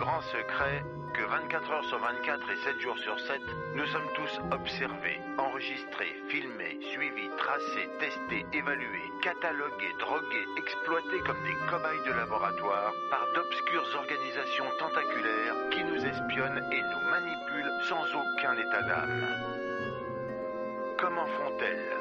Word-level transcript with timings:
Grand 0.00 0.22
secret 0.32 0.82
que 1.12 1.22
24 1.22 1.70
heures 1.70 1.84
sur 1.84 1.98
24 1.98 2.50
et 2.50 2.56
7 2.64 2.80
jours 2.80 2.98
sur 2.98 3.20
7, 3.20 3.40
nous 3.76 3.86
sommes 3.86 4.08
tous 4.14 4.40
observés, 4.50 5.20
enregistrés, 5.36 6.16
filmés, 6.28 6.78
suivis, 6.92 7.28
tracés, 7.36 7.88
testés, 7.98 8.46
évalués, 8.56 9.10
catalogués, 9.22 9.94
drogués, 9.98 10.48
exploités 10.56 11.20
comme 11.26 11.42
des 11.44 11.56
cobayes 11.68 12.04
de 12.06 12.12
laboratoire 12.12 12.94
par 13.10 13.26
d'obscures 13.34 13.88
organisations 13.94 14.70
tentaculaires 14.78 15.56
qui 15.70 15.84
nous 15.84 16.00
espionnent 16.00 16.64
et 16.72 16.80
nous 16.80 17.04
manipulent 17.10 17.74
sans 17.84 18.04
aucun 18.16 18.56
état 18.56 18.82
d'âme. 18.82 19.26
Comment 20.96 21.26
font-elles? 21.26 21.96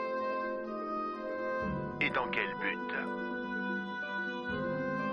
Et 1.99 2.09
dans 2.11 2.27
quel 2.29 2.53
but? 2.61 2.95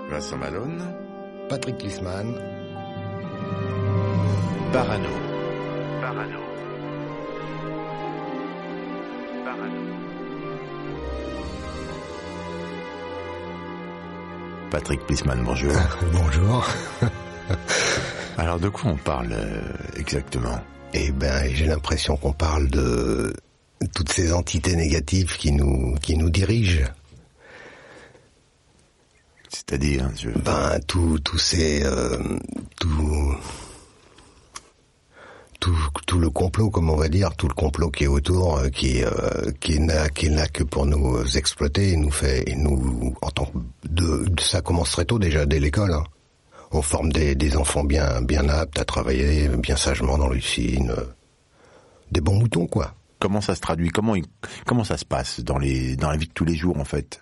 Vincent 0.09 0.37
Malone, 0.37 0.95
Patrick 1.49 1.81
Lisman, 1.81 2.56
Parano. 4.77 5.09
Parano. 6.01 6.41
Parano. 9.43 9.81
Patrick 14.69 15.01
Plisman, 15.07 15.43
bonjour. 15.43 15.71
bonjour. 16.13 16.67
Alors 18.37 18.59
de 18.59 18.69
quoi 18.69 18.91
on 18.91 18.97
parle 18.97 19.31
euh, 19.31 19.61
exactement? 19.95 20.61
Eh 20.93 21.11
ben, 21.11 21.49
j'ai 21.55 21.65
l'impression 21.65 22.15
qu'on 22.15 22.33
parle 22.33 22.69
de 22.69 23.33
toutes 23.95 24.11
ces 24.11 24.31
entités 24.31 24.75
négatives 24.75 25.37
qui 25.37 25.53
nous 25.53 25.95
qui 26.03 26.15
nous 26.17 26.29
dirigent. 26.29 26.85
C'est-à-dire, 29.49 30.07
je... 30.15 30.29
Ben, 30.29 30.79
tout 30.85 31.17
tous 31.17 31.39
ces 31.39 31.83
euh, 31.83 32.19
tout 32.79 33.35
tout 35.67 36.01
tout 36.05 36.19
le 36.19 36.29
complot, 36.29 36.69
comme 36.69 36.89
on 36.89 36.95
va 36.95 37.09
dire, 37.09 37.35
tout 37.35 37.47
le 37.49 37.53
complot 37.53 37.91
qui 37.91 38.05
est 38.05 38.07
autour, 38.07 38.57
euh, 38.57 38.69
qui 38.69 39.03
euh, 39.03 39.51
qui 39.59 39.79
n'a 39.79 40.07
qui 40.09 40.29
n'a 40.29 40.47
que 40.47 40.63
pour 40.63 40.85
nous 40.85 41.25
exploiter, 41.35 41.91
et 41.91 41.97
nous 41.97 42.11
fait 42.11 42.43
et 42.49 42.55
nous 42.55 43.13
en 43.21 43.29
tant 43.31 43.45
que 43.45 43.57
de, 43.89 44.25
ça 44.39 44.61
commence 44.61 44.91
très 44.91 45.03
tôt 45.05 45.19
déjà 45.19 45.45
dès 45.45 45.59
l'école. 45.59 45.91
hein. 45.93 46.03
On 46.71 46.81
forme 46.81 47.11
des, 47.11 47.35
des 47.35 47.55
enfants 47.57 47.83
bien 47.83 48.21
bien 48.21 48.47
aptes 48.47 48.79
à 48.79 48.85
travailler 48.85 49.49
bien 49.49 49.75
sagement 49.75 50.17
dans 50.17 50.29
l'usine, 50.29 50.89
euh, 50.91 51.03
des 52.11 52.21
bons 52.21 52.39
moutons 52.39 52.67
quoi. 52.67 52.93
comment 53.19 53.41
ça 53.41 53.53
se 53.55 53.61
traduit? 53.61 53.89
Comment 53.89 54.15
comment 54.65 54.83
ça 54.85 54.97
se 54.97 55.05
passe 55.05 55.41
dans 55.41 55.57
les 55.57 55.95
dans 55.97 56.09
la 56.11 56.17
vie 56.17 56.27
de 56.27 56.33
tous 56.33 56.45
les 56.45 56.55
jours 56.55 56.77
en 56.79 56.85
fait? 56.85 57.19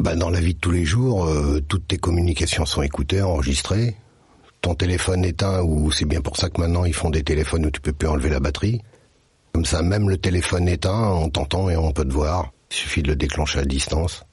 Bah, 0.00 0.14
dans 0.14 0.30
la 0.30 0.40
vie 0.40 0.54
de 0.54 0.60
tous 0.60 0.70
les 0.70 0.84
jours, 0.84 1.24
euh, 1.26 1.60
toutes 1.66 1.88
tes 1.88 1.98
communications 1.98 2.66
sont 2.66 2.82
écoutées, 2.82 3.22
enregistrées. 3.22 3.96
Ton 4.60 4.74
téléphone 4.74 5.24
éteint, 5.24 5.62
ou 5.62 5.90
c'est 5.92 6.04
bien 6.04 6.20
pour 6.20 6.36
ça 6.36 6.48
que 6.48 6.60
maintenant 6.60 6.84
ils 6.84 6.94
font 6.94 7.10
des 7.10 7.22
téléphones 7.22 7.66
où 7.66 7.70
tu 7.70 7.80
peux 7.80 7.92
plus 7.92 8.08
enlever 8.08 8.28
la 8.28 8.40
batterie. 8.40 8.80
Comme 9.52 9.64
ça, 9.64 9.82
même 9.82 10.08
le 10.08 10.18
téléphone 10.18 10.68
éteint, 10.68 11.12
on 11.12 11.30
t'entend 11.30 11.70
et 11.70 11.76
on 11.76 11.92
peut 11.92 12.04
te 12.04 12.12
voir. 12.12 12.52
Il 12.70 12.76
suffit 12.76 13.02
de 13.02 13.08
le 13.08 13.16
déclencher 13.16 13.60
à 13.60 13.64
distance. 13.64 14.24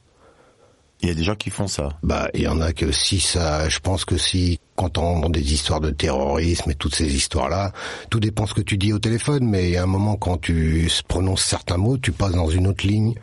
Il 1.01 1.09
y 1.09 1.11
a 1.11 1.15
des 1.15 1.23
gens 1.23 1.35
qui 1.35 1.49
font 1.49 1.67
ça. 1.67 1.89
Bah, 2.03 2.29
il 2.33 2.41
y 2.41 2.47
en 2.47 2.61
a 2.61 2.73
que 2.73 2.91
si 2.91 3.19
ça, 3.19 3.69
je 3.69 3.79
pense 3.79 4.05
que 4.05 4.17
si, 4.17 4.59
quand 4.75 4.97
on 4.97 5.17
entend 5.17 5.29
des 5.29 5.53
histoires 5.53 5.81
de 5.81 5.91
terrorisme 5.91 6.71
et 6.71 6.75
toutes 6.75 6.95
ces 6.95 7.15
histoires-là, 7.15 7.73
tout 8.09 8.19
dépend 8.19 8.47
ce 8.47 8.53
que 8.53 8.61
tu 8.61 8.77
dis 8.77 8.93
au 8.93 8.99
téléphone, 8.99 9.45
mais 9.47 9.75
a 9.77 9.83
un 9.83 9.87
moment 9.87 10.15
quand 10.15 10.37
tu 10.37 10.89
prononces 11.07 11.43
certains 11.43 11.77
mots, 11.77 11.97
tu 11.97 12.11
passes 12.11 12.33
dans 12.33 12.49
une 12.49 12.67
autre 12.67 12.87
ligne 12.87 13.13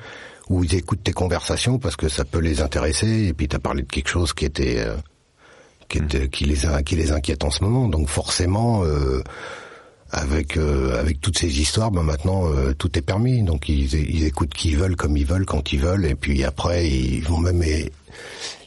où 0.48 0.62
ils 0.62 0.74
écoutent 0.74 1.02
tes 1.02 1.12
conversations 1.12 1.78
parce 1.78 1.96
que 1.96 2.08
ça 2.08 2.24
peut 2.24 2.40
les 2.40 2.60
intéresser 2.60 3.26
et 3.26 3.32
puis 3.32 3.48
tu 3.48 3.56
as 3.56 3.58
parlé 3.58 3.82
de 3.82 3.88
quelque 3.88 4.08
chose 4.08 4.32
qui 4.32 4.44
était, 4.44 4.78
euh, 4.78 4.96
qui, 5.92 5.98
était 5.98 6.28
qui 6.28 6.44
les 6.46 6.58
qui 6.84 6.96
les 6.96 7.12
inquiète 7.12 7.44
en 7.44 7.50
ce 7.50 7.62
moment. 7.62 7.88
Donc 7.88 8.08
forcément, 8.08 8.84
euh, 8.84 9.22
avec 10.10 10.56
euh, 10.56 10.98
avec 10.98 11.20
toutes 11.20 11.38
ces 11.38 11.60
histoires, 11.60 11.90
ben 11.90 12.02
maintenant 12.02 12.48
euh, 12.48 12.72
tout 12.72 12.98
est 12.98 13.02
permis. 13.02 13.42
Donc 13.42 13.68
ils, 13.68 13.94
ils 13.94 14.24
écoutent 14.24 14.54
qui 14.54 14.70
ils 14.70 14.76
veulent, 14.76 14.96
comme 14.96 15.16
ils 15.16 15.26
veulent, 15.26 15.46
quand 15.46 15.72
ils 15.72 15.80
veulent, 15.80 16.06
et 16.06 16.14
puis 16.14 16.44
après 16.44 16.88
ils 16.88 17.22
vont 17.22 17.38
même 17.38 17.62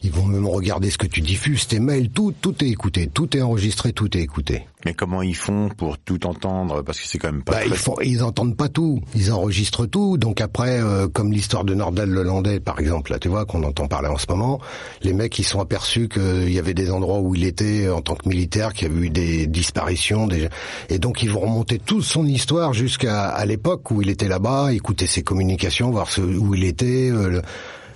ils 0.04 0.12
vont 0.12 0.26
même 0.26 0.48
regarder 0.48 0.90
ce 0.92 0.98
que 0.98 1.08
tu 1.08 1.22
diffuses, 1.22 1.68
tes 1.68 1.80
mails, 1.80 2.10
tout 2.10 2.34
tout 2.42 2.64
est 2.64 2.70
écouté, 2.70 3.08
tout 3.12 3.36
est 3.36 3.42
enregistré, 3.42 3.92
tout 3.94 4.16
est 4.18 4.22
écouté. 4.22 4.66
Mais 4.86 4.94
comment 4.94 5.24
ils 5.24 5.36
font 5.36 5.70
pour 5.76 5.98
tout 5.98 6.28
entendre? 6.28 6.84
Parce 6.84 7.00
que 7.00 7.08
c'est 7.08 7.18
quand 7.18 7.32
même 7.32 7.42
pas 7.44 7.54
Bah, 7.54 7.60
très... 7.62 7.70
ils 7.70 7.76
font, 7.76 7.96
ils 8.04 8.22
entendent 8.24 8.56
pas 8.56 8.70
tout, 8.70 9.02
ils 9.16 9.32
enregistrent 9.32 9.88
tout. 9.88 10.18
Donc 10.18 10.42
après, 10.42 10.80
euh, 10.80 11.08
comme 11.08 11.32
l'histoire 11.32 11.64
de 11.64 11.74
Nordal 11.74 12.10
le 12.10 12.22
Landais, 12.22 12.60
par 12.60 12.80
exemple, 12.80 13.12
là, 13.12 13.18
tu 13.18 13.28
vois, 13.28 13.46
qu'on 13.46 13.64
entend 13.64 13.88
parler 13.88 14.10
en 14.10 14.18
ce 14.20 14.28
moment, 14.30 14.60
les 15.02 15.14
mecs 15.14 15.40
ils 15.40 15.44
sont 15.44 15.60
aperçus 15.60 16.08
qu'il 16.08 16.52
y 16.52 16.60
avait 16.60 16.76
des 16.76 16.92
endroits 16.92 17.20
où 17.20 17.34
il 17.34 17.44
était 17.44 17.90
en 17.90 18.02
tant 18.02 18.14
que 18.16 18.30
militaire, 18.30 18.74
qu'il 18.74 18.88
y 18.88 18.92
avait 18.92 19.08
eu 19.08 19.10
des 19.10 19.48
disparitions, 19.48 20.28
des... 20.28 20.50
et 20.90 21.00
donc 21.00 21.24
ils 21.24 21.32
vont 21.32 21.40
remonter 21.40 21.80
toute 21.80 22.04
son 22.04 22.28
histoire 22.28 22.74
jusqu'à 22.74 23.30
à 23.30 23.46
l'époque 23.48 23.90
où 23.90 24.04
il 24.04 24.10
était 24.12 24.28
là-bas, 24.28 24.72
écouter 24.72 25.08
ses 25.08 25.24
communications, 25.24 25.90
voir 25.90 26.12
ce, 26.12 26.22
où 26.22 26.54
il 26.54 26.64
était. 26.64 27.10
euh, 27.10 27.30
le, 27.30 27.42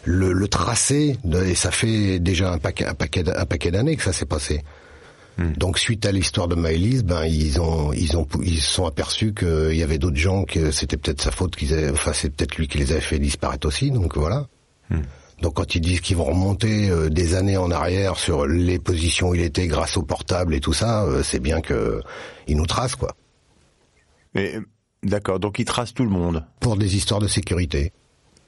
le, 0.05 0.31
le 0.33 0.47
tracé, 0.47 1.17
de- 1.23 1.43
et 1.43 1.55
ça 1.55 1.71
fait 1.71 2.19
déjà 2.19 2.51
un 2.51 2.57
paquet, 2.57 2.85
un 2.85 2.93
paquet, 2.93 3.23
un 3.35 3.45
paquet 3.45 3.71
d'années 3.71 3.95
que 3.95 4.03
ça 4.03 4.13
s'est 4.13 4.25
passé. 4.25 4.61
Donc 5.57 5.79
suite 5.79 6.05
à 6.05 6.11
l'histoire 6.11 6.49
de 6.49 6.55
Maëlys, 6.55 7.01
ben 7.05 7.23
ils 7.23 7.61
ont 7.61 7.93
ils 7.93 8.17
ont 8.17 8.27
ils 8.43 8.59
se 8.59 8.73
sont 8.73 8.85
aperçus 8.85 9.33
qu'il 9.33 9.73
y 9.73 9.83
avait 9.83 9.97
d'autres 9.97 10.17
gens 10.17 10.43
que 10.43 10.69
c'était 10.69 10.97
peut-être 10.97 11.21
sa 11.21 11.31
faute 11.31 11.55
qu'ils 11.55 11.73
avaient, 11.73 11.89
enfin 11.91 12.11
c'est 12.11 12.29
peut-être 12.29 12.57
lui 12.57 12.67
qui 12.67 12.77
les 12.77 12.91
avait 12.91 12.99
fait 12.99 13.19
disparaître 13.19 13.65
aussi. 13.65 13.89
Donc 13.89 14.17
voilà. 14.17 14.47
Donc 15.41 15.53
quand 15.53 15.75
ils 15.75 15.79
disent 15.79 16.01
qu'ils 16.01 16.17
vont 16.17 16.25
remonter 16.25 16.89
euh, 16.89 17.07
des 17.07 17.35
années 17.35 17.55
en 17.55 17.71
arrière 17.71 18.17
sur 18.17 18.45
les 18.45 18.79
positions 18.79 19.29
où 19.29 19.35
il 19.35 19.39
était 19.39 19.67
grâce 19.67 19.95
au 19.95 20.03
portable 20.03 20.53
et 20.55 20.59
tout 20.59 20.73
ça, 20.73 21.05
euh, 21.05 21.23
c'est 21.23 21.39
bien 21.39 21.61
que 21.61 22.01
ils 22.47 22.57
nous 22.57 22.65
tracent 22.65 22.95
quoi. 22.97 23.15
Mais, 24.35 24.55
D'accord, 25.03 25.39
donc 25.39 25.57
ils 25.59 25.63
tracent 25.65 25.93
tout 25.93 26.03
le 26.03 26.09
monde, 26.09 26.45
Pour 26.59 26.75
des 26.75 26.97
histoires 26.97 27.21
de 27.21 27.27
sécurité. 27.29 27.93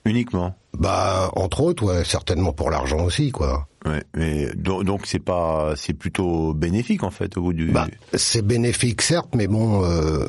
Uniquement. 0.06 0.56
Bah 0.78 1.32
entre 1.36 1.62
autres, 1.62 1.84
ouais, 1.84 2.04
certainement 2.04 2.54
pour 2.54 2.70
l'argent 2.70 3.04
aussi 3.04 3.32
quoi. 3.32 3.68
Ouais, 3.86 4.04
mais 4.16 4.48
donc 4.56 4.84
donc 4.84 5.06
c'est 5.06 5.20
pas 5.20 5.74
c'est 5.76 5.94
plutôt 5.94 6.54
bénéfique 6.54 7.04
en 7.04 7.12
fait 7.12 7.38
au 7.38 7.42
bout 7.42 7.54
du. 7.54 7.72
Bah, 7.72 7.88
c'est 8.14 8.46
bénéfique 8.46 9.02
certes, 9.02 9.34
mais 9.36 9.48
bon, 9.48 9.84
euh, 9.84 10.28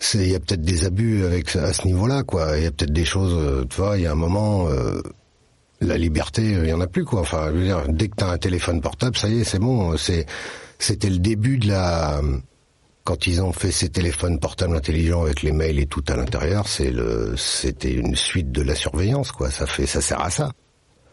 c'est 0.00 0.18
il 0.18 0.30
y 0.30 0.34
a 0.34 0.40
peut-être 0.40 0.62
des 0.62 0.84
abus 0.86 1.24
avec 1.24 1.54
à 1.54 1.72
ce 1.72 1.86
niveau-là, 1.86 2.22
quoi. 2.22 2.56
Il 2.56 2.64
y 2.64 2.66
a 2.66 2.72
peut-être 2.72 2.92
des 2.92 3.04
choses, 3.04 3.34
euh, 3.36 3.64
tu 3.68 3.76
vois, 3.76 3.98
il 3.98 4.02
y 4.04 4.06
a 4.06 4.12
un 4.12 4.16
moment, 4.16 4.68
euh, 4.68 5.02
la 5.80 5.98
liberté, 5.98 6.54
euh, 6.54 6.64
il 6.64 6.70
y 6.70 6.72
en 6.72 6.80
a 6.80 6.86
plus, 6.86 7.04
quoi. 7.04 7.20
Enfin, 7.20 7.48
je 7.48 7.58
veux 7.58 7.64
dire, 7.64 7.84
dès 7.88 8.08
que 8.08 8.16
t'as 8.16 8.32
un 8.32 8.38
téléphone 8.38 8.80
portable, 8.80 9.16
ça 9.16 9.28
y 9.28 9.40
est, 9.40 9.44
c'est 9.44 9.58
bon. 9.58 9.96
C'est 9.96 10.26
c'était 10.78 11.10
le 11.10 11.18
début 11.18 11.58
de 11.58 11.68
la 11.68 12.22
quand 13.04 13.26
ils 13.26 13.42
ont 13.42 13.52
fait 13.52 13.72
ces 13.72 13.88
téléphones 13.88 14.38
portables 14.38 14.76
intelligents 14.76 15.22
avec 15.22 15.42
les 15.42 15.52
mails 15.52 15.78
et 15.78 15.86
tout 15.86 16.04
à 16.08 16.16
l'intérieur, 16.16 16.68
c'est 16.68 16.90
le 16.90 17.34
c'était 17.36 17.92
une 17.92 18.16
suite 18.16 18.52
de 18.52 18.62
la 18.62 18.74
surveillance, 18.74 19.32
quoi. 19.32 19.50
Ça 19.50 19.66
fait 19.66 19.86
ça 19.86 20.00
sert 20.00 20.20
à 20.20 20.30
ça. 20.30 20.52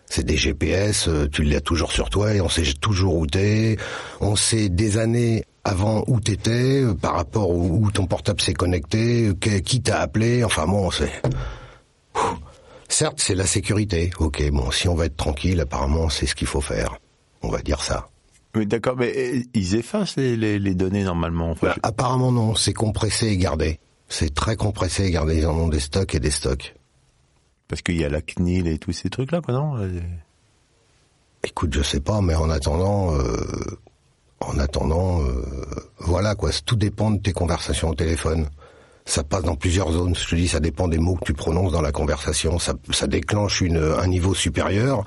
C'est 0.09 0.25
des 0.25 0.37
GPS, 0.37 1.09
euh, 1.09 1.27
tu 1.29 1.43
l'as 1.43 1.59
toujours 1.59 1.91
sur 1.91 2.09
toi 2.09 2.33
et 2.33 2.39
on 2.39 2.47
sait 2.47 2.63
toujours 2.79 3.15
où 3.15 3.27
t'es. 3.27 3.77
On 4.21 4.35
sait 4.35 4.69
des 4.69 4.97
années 4.97 5.43
avant 5.65 6.05
où 6.07 6.21
t'étais, 6.21 6.83
euh, 6.83 6.93
par 6.93 7.15
rapport 7.15 7.49
où, 7.49 7.91
ton 7.91 8.05
portable 8.05 8.39
s'est 8.39 8.53
connecté, 8.53 9.31
qui 9.65 9.81
t'a 9.81 9.99
appelé. 9.99 10.43
Enfin 10.43 10.65
bon, 10.65 10.91
c'est. 10.91 11.11
Certes, 12.89 13.19
c'est 13.19 13.35
la 13.35 13.45
sécurité. 13.45 14.11
Ok, 14.19 14.49
bon, 14.49 14.71
si 14.71 14.87
on 14.87 14.95
va 14.95 15.05
être 15.05 15.17
tranquille, 15.17 15.59
apparemment, 15.59 16.09
c'est 16.09 16.25
ce 16.25 16.35
qu'il 16.35 16.47
faut 16.47 16.61
faire. 16.61 16.97
On 17.41 17.49
va 17.49 17.61
dire 17.61 17.83
ça. 17.83 18.07
Oui, 18.57 18.65
d'accord, 18.65 18.95
mais 18.97 19.13
euh, 19.15 19.41
ils 19.53 19.75
effacent 19.75 20.15
les, 20.17 20.35
les, 20.35 20.57
les 20.59 20.73
données 20.75 21.03
normalement. 21.03 21.51
Enfin, 21.51 21.67
Bah, 21.67 21.75
apparemment 21.83 22.31
non, 22.31 22.55
c'est 22.55 22.73
compressé 22.73 23.27
et 23.27 23.37
gardé. 23.37 23.79
C'est 24.09 24.33
très 24.33 24.55
compressé 24.55 25.05
et 25.05 25.11
gardé. 25.11 25.37
Ils 25.37 25.47
en 25.47 25.55
ont 25.55 25.67
des 25.67 25.79
stocks 25.79 26.15
et 26.15 26.19
des 26.19 26.31
stocks. 26.31 26.75
Parce 27.67 27.81
qu'il 27.81 27.97
y 27.97 28.03
a 28.05 28.09
la 28.09 28.21
CNIL 28.21 28.67
et 28.67 28.79
tous 28.79 28.93
ces 28.93 29.09
trucs-là, 29.09 29.41
quoi, 29.41 29.53
non 29.53 29.77
Euh, 29.77 29.99
Écoute, 31.43 31.73
je 31.73 31.83
sais 31.83 31.99
pas, 31.99 32.21
mais 32.21 32.35
en 32.35 32.49
attendant, 32.49 33.13
euh, 33.15 33.37
en 34.39 34.57
attendant, 34.59 35.21
euh, 35.23 35.43
voilà 35.99 36.35
quoi. 36.35 36.49
Tout 36.65 36.75
dépend 36.75 37.11
de 37.11 37.19
tes 37.19 37.33
conversations 37.33 37.89
au 37.89 37.95
téléphone. 37.95 38.49
Ça 39.05 39.23
passe 39.23 39.43
dans 39.43 39.55
plusieurs 39.55 39.91
zones. 39.91 40.15
Je 40.15 40.27
te 40.27 40.35
dis, 40.35 40.47
ça 40.49 40.59
dépend 40.59 40.87
des 40.87 40.97
mots 40.97 41.15
que 41.15 41.25
tu 41.25 41.33
prononces 41.33 41.71
dans 41.71 41.81
la 41.81 41.91
conversation. 41.93 42.59
Ça, 42.59 42.73
ça 42.91 43.07
déclenche 43.07 43.61
une, 43.61 43.77
un 43.77 44.07
niveau 44.07 44.33
supérieur. 44.33 45.05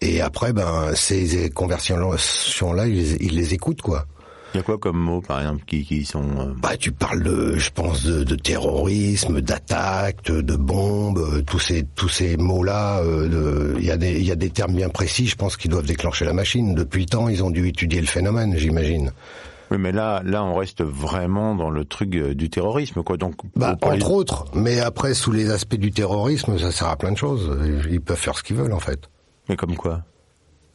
Et 0.00 0.20
après, 0.20 0.52
ben, 0.52 0.92
ces 0.94 1.50
conversations-là, 1.50 2.86
ils, 2.86 3.22
ils 3.22 3.34
les 3.36 3.54
écoutent, 3.54 3.82
quoi. 3.82 4.06
Il 4.52 4.56
y 4.56 4.60
a 4.60 4.62
quoi 4.64 4.78
comme 4.78 4.96
mots, 4.98 5.20
par 5.20 5.40
exemple, 5.40 5.62
qui, 5.64 5.84
qui 5.84 6.04
sont... 6.04 6.24
euh, 6.40 6.52
Bah, 6.60 6.76
tu 6.76 6.90
parles 6.90 7.22
de, 7.22 7.56
je 7.56 7.70
pense, 7.70 8.02
de, 8.04 8.24
de 8.24 8.34
terrorisme, 8.34 9.40
d'attaque, 9.40 10.24
de, 10.24 10.56
bombes, 10.56 11.18
euh, 11.18 11.42
tous 11.42 11.60
ces 11.60 11.84
tous 11.94 12.08
ces 12.08 12.36
mots-là. 12.36 12.98
euh, 13.00 13.76
Il 13.78 13.84
y 13.84 13.92
a 13.92 13.96
des 13.96 14.18
il 14.18 14.26
y 14.26 14.32
a 14.32 14.36
des 14.36 14.50
termes 14.50 14.74
bien 14.74 14.88
précis. 14.88 15.26
Je 15.28 15.36
pense 15.36 15.56
qui 15.56 15.68
doivent 15.68 15.86
déclencher 15.86 16.24
la 16.24 16.32
machine. 16.32 16.74
Depuis 16.74 17.02
le 17.02 17.06
temps, 17.06 17.28
ils 17.28 17.44
ont 17.44 17.50
dû 17.50 17.68
étudier 17.68 18.00
le 18.00 18.08
phénomène, 18.08 18.56
j'imagine. 18.56 19.12
Oui, 19.70 19.76
mais 19.78 19.92
là, 19.92 20.20
là, 20.24 20.42
on 20.42 20.54
reste 20.56 20.82
vraiment 20.82 21.54
dans 21.54 21.70
le 21.70 21.84
truc 21.84 22.16
euh, 22.16 22.34
du 22.34 22.50
terrorisme, 22.50 23.04
quoi. 23.04 23.16
Donc, 23.18 23.34
Bah, 23.54 23.76
entre 23.82 24.10
autres. 24.10 24.46
Mais 24.54 24.80
après, 24.80 25.14
sous 25.14 25.30
les 25.30 25.50
aspects 25.50 25.76
du 25.76 25.92
terrorisme, 25.92 26.58
ça 26.58 26.72
sert 26.72 26.88
à 26.88 26.96
plein 26.96 27.12
de 27.12 27.16
choses. 27.18 27.56
Ils 27.88 28.00
peuvent 28.00 28.16
faire 28.18 28.36
ce 28.36 28.42
qu'ils 28.42 28.56
veulent, 28.56 28.72
en 28.72 28.80
fait. 28.80 28.98
Mais 29.50 29.56
comme 29.56 29.74
quoi 29.76 30.04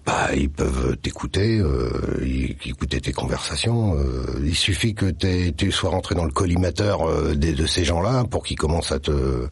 Bah, 0.06 0.36
ils 0.36 0.50
peuvent 0.50 0.98
t'écouter, 0.98 1.58
euh, 1.60 2.20
écouter 2.66 3.00
tes 3.00 3.14
conversations. 3.14 3.98
euh, 3.98 4.26
il 4.44 4.54
suffit 4.54 4.94
que 4.94 5.10
tu 5.52 5.72
sois 5.72 5.90
rentré 5.92 6.14
dans 6.14 6.26
le 6.26 6.32
collimateur 6.32 7.02
euh, 7.10 7.34
des- 7.36 7.54
de 7.54 7.66
ces 7.66 7.86
gens-là 7.86 8.26
pour 8.26 8.44
qu'ils 8.44 8.58
commencent 8.58 8.92
à 8.92 9.00
te 9.00 9.48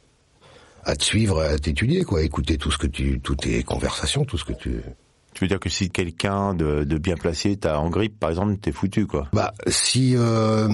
à 0.86 0.98
te 0.98 1.04
suivre, 1.06 1.42
à 1.42 1.58
t'étudier, 1.58 2.04
quoi. 2.04 2.22
Écouter 2.22 2.58
tout 2.58 2.70
ce 2.70 2.78
que 2.78 2.88
tu, 2.88 3.22
toutes 3.22 3.44
tes 3.44 3.64
conversations, 3.64 4.26
tout 4.26 4.38
ce 4.38 4.44
que 4.44 4.52
tu. 4.52 4.82
Tu 5.34 5.44
veux 5.46 5.48
dire 5.48 5.62
que 5.62 5.70
si 5.70 5.90
quelqu'un 5.90 6.54
de, 6.54 6.84
de 6.84 6.98
bien 6.98 7.16
placé 7.16 7.56
t'as 7.56 7.78
en 7.78 7.90
grippe, 7.90 8.20
par 8.20 8.30
exemple, 8.30 8.58
t'es 8.58 8.74
foutu, 8.74 9.08
quoi. 9.08 9.30
Bah, 9.32 9.54
si, 9.68 10.14
euh, 10.18 10.68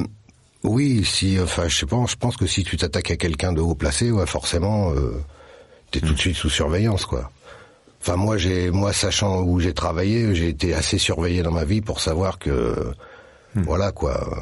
oui, 0.63 1.05
si, 1.05 1.39
enfin, 1.39 1.67
je 1.67 1.75
sais 1.77 1.85
pas, 1.85 2.03
je 2.07 2.15
pense 2.15 2.35
que 2.37 2.47
si 2.47 2.63
tu 2.63 2.75
t'attaques 2.75 3.11
à 3.11 3.17
quelqu'un 3.17 3.53
de 3.53 3.61
haut 3.61 3.75
placé, 3.75 4.09
ouais, 4.09 4.25
forcément, 4.25 4.91
euh, 4.95 5.21
t'es 5.91 5.99
tout 6.01 6.13
de 6.13 6.19
suite 6.19 6.35
sous 6.35 6.49
surveillance, 6.49 7.05
quoi. 7.05 7.29
Enfin, 8.01 8.15
moi, 8.15 8.37
j'ai, 8.37 8.71
moi, 8.71 8.93
sachant 8.93 9.41
où 9.43 9.59
j'ai 9.59 9.73
travaillé, 9.73 10.33
j'ai 10.35 10.49
été 10.49 10.73
assez 10.73 10.97
surveillé 10.97 11.43
dans 11.43 11.51
ma 11.51 11.65
vie 11.65 11.81
pour 11.81 11.99
savoir 11.99 12.39
que, 12.39 12.93
voilà, 13.55 13.91
quoi, 13.91 14.41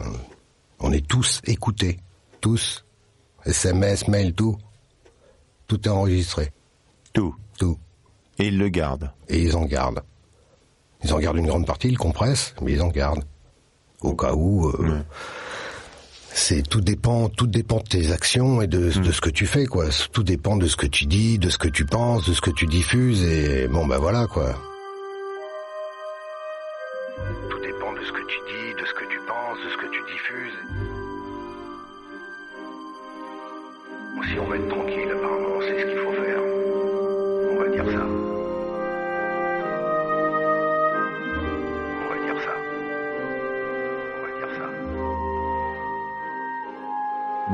on 0.80 0.92
est 0.92 1.06
tous 1.08 1.42
écoutés, 1.46 2.00
tous, 2.40 2.86
SMS, 3.46 4.08
mail, 4.08 4.34
tout, 4.34 4.58
tout 5.68 5.82
est 5.88 5.92
enregistré, 5.92 6.52
Tout. 7.14 7.36
tout, 7.58 7.78
Et 8.38 8.48
il 8.48 8.58
le 8.60 8.70
garde. 8.70 9.12
et 9.28 9.42
ils 9.42 9.56
en 9.58 9.66
gardent. 9.66 10.04
Ils 11.04 11.14
en 11.14 11.20
gardent 11.20 11.38
une 11.38 11.48
grande 11.48 11.66
partie, 11.66 11.88
ils 11.88 11.94
le 11.94 11.98
compressent, 11.98 12.54
mais 12.62 12.74
ils 12.74 12.82
en 12.82 12.90
gardent. 12.90 13.24
Au 14.02 14.14
cas 14.16 14.34
où, 14.34 14.68
euh, 14.70 15.02
c'est 16.38 16.62
tout 16.62 16.82
dépend, 16.82 17.30
tout 17.30 17.48
dépend 17.48 17.78
de 17.78 17.84
tes 17.84 18.12
actions 18.12 18.62
et 18.62 18.68
de, 18.68 18.92
de 18.92 19.12
ce 19.12 19.22
que 19.22 19.30
tu 19.30 19.46
fais, 19.46 19.66
quoi. 19.66 19.86
Tout 20.14 20.24
dépend 20.24 20.56
de 20.56 20.68
ce 20.68 20.76
que 20.76 20.86
tu 20.86 21.06
dis, 21.06 21.40
de 21.40 21.50
ce 21.50 21.58
que 21.58 21.68
tu 21.68 21.86
penses, 21.86 22.28
de 22.30 22.34
ce 22.34 22.42
que 22.42 22.52
tu 22.52 22.68
diffuses, 22.68 23.24
et 23.24 23.68
bon, 23.68 23.88
bah 23.88 23.98
voilà, 23.98 24.28
quoi. 24.28 24.56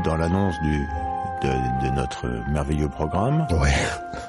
Dans 0.04 0.18
l'annonce 0.18 0.56
du 0.62 0.86
de, 1.44 1.86
de 1.86 1.96
notre 1.96 2.26
merveilleux 2.52 2.88
programme, 2.90 3.46
Ouais. 3.52 3.74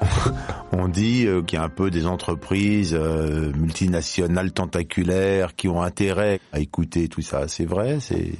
on 0.73 0.87
dit 0.89 1.25
euh, 1.25 1.41
qu'il 1.43 1.57
y 1.57 1.61
a 1.61 1.63
un 1.65 1.69
peu 1.69 1.89
des 1.89 2.05
entreprises 2.05 2.93
euh, 2.93 3.51
multinationales 3.53 4.51
tentaculaires 4.51 5.55
qui 5.55 5.69
ont 5.69 5.81
intérêt 5.81 6.39
à 6.51 6.59
écouter 6.59 7.07
tout 7.07 7.21
ça. 7.21 7.47
C'est 7.47 7.65
vrai 7.65 7.99
C'est 8.01 8.33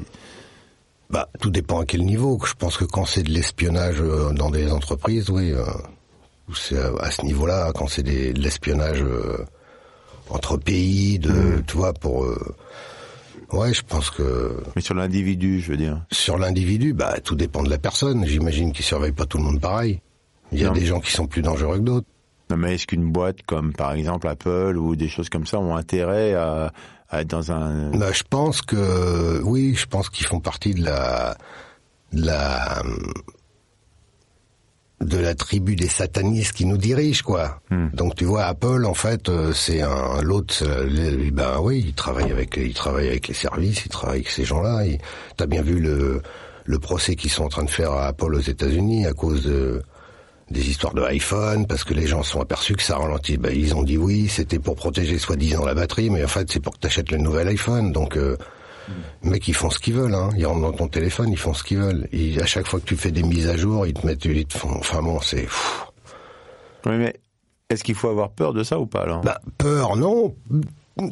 Bah, 1.09 1.29
tout 1.39 1.49
dépend 1.51 1.79
à 1.81 1.85
quel 1.85 2.03
niveau. 2.03 2.37
Je 2.45 2.53
pense 2.53 2.77
que 2.77 2.83
quand 2.85 3.05
c'est 3.05 3.23
de 3.23 3.31
l'espionnage 3.31 4.01
euh, 4.01 4.33
dans 4.33 4.49
des 4.49 4.69
entreprises, 4.71 5.29
oui, 5.29 5.53
c'est 6.53 6.77
à, 6.77 6.91
à 6.99 7.11
ce 7.11 7.21
niveau-là. 7.23 7.71
Quand 7.73 7.87
c'est 7.87 8.03
de 8.03 8.37
l'espionnage 8.39 9.03
entre 10.29 10.57
pays, 10.57 11.17
de, 11.19 11.63
tu 11.65 11.77
vois, 11.77 11.93
pour, 11.93 12.27
ouais, 13.53 13.73
je 13.73 13.81
pense 13.83 14.09
que 14.09 14.61
mais 14.75 14.81
sur 14.81 14.95
l'individu, 14.95 15.61
je 15.61 15.71
veux 15.71 15.77
dire. 15.77 16.03
sur 16.11 16.37
l'individu, 16.37 16.93
bah, 16.93 17.19
tout 17.23 17.35
dépend 17.35 17.63
de 17.63 17.69
la 17.69 17.77
personne. 17.77 18.25
J'imagine 18.25 18.71
qu'ils 18.73 18.85
surveillent 18.85 19.11
pas 19.11 19.25
tout 19.25 19.37
le 19.37 19.43
monde 19.43 19.59
pareil. 19.61 20.01
Il 20.51 20.59
y 20.59 20.63
a 20.63 20.67
Non. 20.67 20.73
des 20.73 20.85
gens 20.85 20.99
qui 20.99 21.11
sont 21.11 21.27
plus 21.27 21.41
dangereux 21.41 21.77
que 21.79 21.83
d'autres. 21.83 22.07
Non, 22.51 22.57
mais 22.57 22.75
est-ce 22.75 22.85
qu'une 22.87 23.11
boîte 23.11 23.41
comme 23.47 23.73
par 23.73 23.93
exemple 23.93 24.27
Apple 24.27 24.77
ou 24.77 24.95
des 24.95 25.07
choses 25.09 25.29
comme 25.29 25.45
ça 25.47 25.57
ont 25.59 25.75
intérêt 25.75 26.33
à, 26.35 26.71
à 27.09 27.21
être 27.21 27.27
dans 27.29 27.51
un 27.51 27.89
Bah, 27.91 28.11
je 28.11 28.21
pense 28.29 28.61
que 28.61 29.41
oui, 29.43 29.73
je 29.75 29.87
pense 29.87 30.09
qu'ils 30.09 30.27
font 30.27 30.39
partie 30.39 30.73
de 30.75 30.83
la 30.85 31.35
de 32.13 32.25
la 32.27 32.83
de 35.01 35.17
la 35.17 35.35
tribu 35.35 35.75
des 35.75 35.89
satanistes 35.89 36.53
qui 36.53 36.65
nous 36.65 36.77
dirigent 36.77 37.23
quoi. 37.23 37.59
Hmm. 37.69 37.87
Donc 37.93 38.15
tu 38.15 38.23
vois 38.25 38.45
Apple 38.45 38.85
en 38.85 38.93
fait 38.93 39.27
euh, 39.29 39.51
c'est 39.53 39.81
un 39.81 40.21
l'autre 40.21 40.55
le- 40.65 41.31
ben 41.31 41.59
oui, 41.61 41.83
il 41.87 41.93
travaille 41.93 42.31
avec 42.31 42.55
il 42.57 42.73
travaille 42.73 43.07
avec 43.09 43.27
les 43.27 43.33
services, 43.33 43.85
il 43.85 43.89
travaille 43.89 44.19
avec 44.19 44.29
ces 44.29 44.45
gens-là, 44.45 44.83
t'as 45.37 45.45
bien 45.47 45.61
vu 45.61 45.79
le 45.79 46.21
le 46.63 46.79
procès 46.79 47.15
qu'ils 47.15 47.29
sont 47.29 47.43
en 47.43 47.49
train 47.49 47.63
de 47.63 47.69
faire 47.69 47.91
à 47.91 48.07
Apple 48.07 48.33
aux 48.33 48.39
États-Unis 48.39 49.05
à 49.05 49.13
cause 49.13 49.43
de 49.43 49.83
des 50.49 50.69
histoires 50.69 50.93
de 50.93 51.01
iPhone 51.01 51.65
parce 51.67 51.83
que 51.83 51.93
les 51.93 52.07
gens 52.07 52.23
sont 52.23 52.39
aperçus 52.39 52.75
que 52.75 52.83
ça 52.83 52.97
ralentit. 52.97 53.37
Ben, 53.37 53.51
ils 53.55 53.75
ont 53.75 53.83
dit 53.83 53.97
oui, 53.97 54.27
c'était 54.29 54.59
pour 54.59 54.75
protéger 54.75 55.17
soi-disant 55.17 55.65
la 55.65 55.73
batterie, 55.73 56.09
mais 56.09 56.23
en 56.23 56.27
fait 56.27 56.49
c'est 56.51 56.59
pour 56.59 56.73
que 56.75 56.79
tu 56.79 56.87
achètes 56.87 57.11
le 57.11 57.17
nouvel 57.17 57.47
iPhone. 57.49 57.91
Donc 57.91 58.15
euh, 58.15 58.37
mecs 59.23 59.47
ils 59.47 59.53
font 59.53 59.69
ce 59.69 59.79
qu'ils 59.79 59.95
veulent, 59.95 60.15
hein. 60.15 60.29
ils 60.37 60.45
rentrent 60.45 60.61
dans 60.61 60.73
ton 60.73 60.87
téléphone, 60.87 61.29
ils 61.31 61.37
font 61.37 61.53
ce 61.53 61.63
qu'ils 61.63 61.77
veulent. 61.79 62.07
Et 62.11 62.39
à 62.41 62.45
chaque 62.45 62.67
fois 62.67 62.79
que 62.79 62.85
tu 62.85 62.95
fais 62.95 63.11
des 63.11 63.23
mises 63.23 63.47
à 63.47 63.57
jour, 63.57 63.85
ils 63.87 63.93
te 63.93 64.05
mettent, 64.05 64.25
ils 64.25 64.45
te 64.45 64.57
font. 64.57 64.75
Enfin 64.77 65.01
bon, 65.01 65.19
c'est. 65.21 65.47
Oui, 66.85 66.97
mais 66.97 67.15
est-ce 67.69 67.83
qu'il 67.83 67.95
faut 67.95 68.09
avoir 68.09 68.29
peur 68.29 68.53
de 68.53 68.63
ça 68.63 68.79
ou 68.79 68.85
pas 68.85 69.01
alors? 69.01 69.21
Bah, 69.21 69.41
peur, 69.57 69.95
non. 69.95 70.35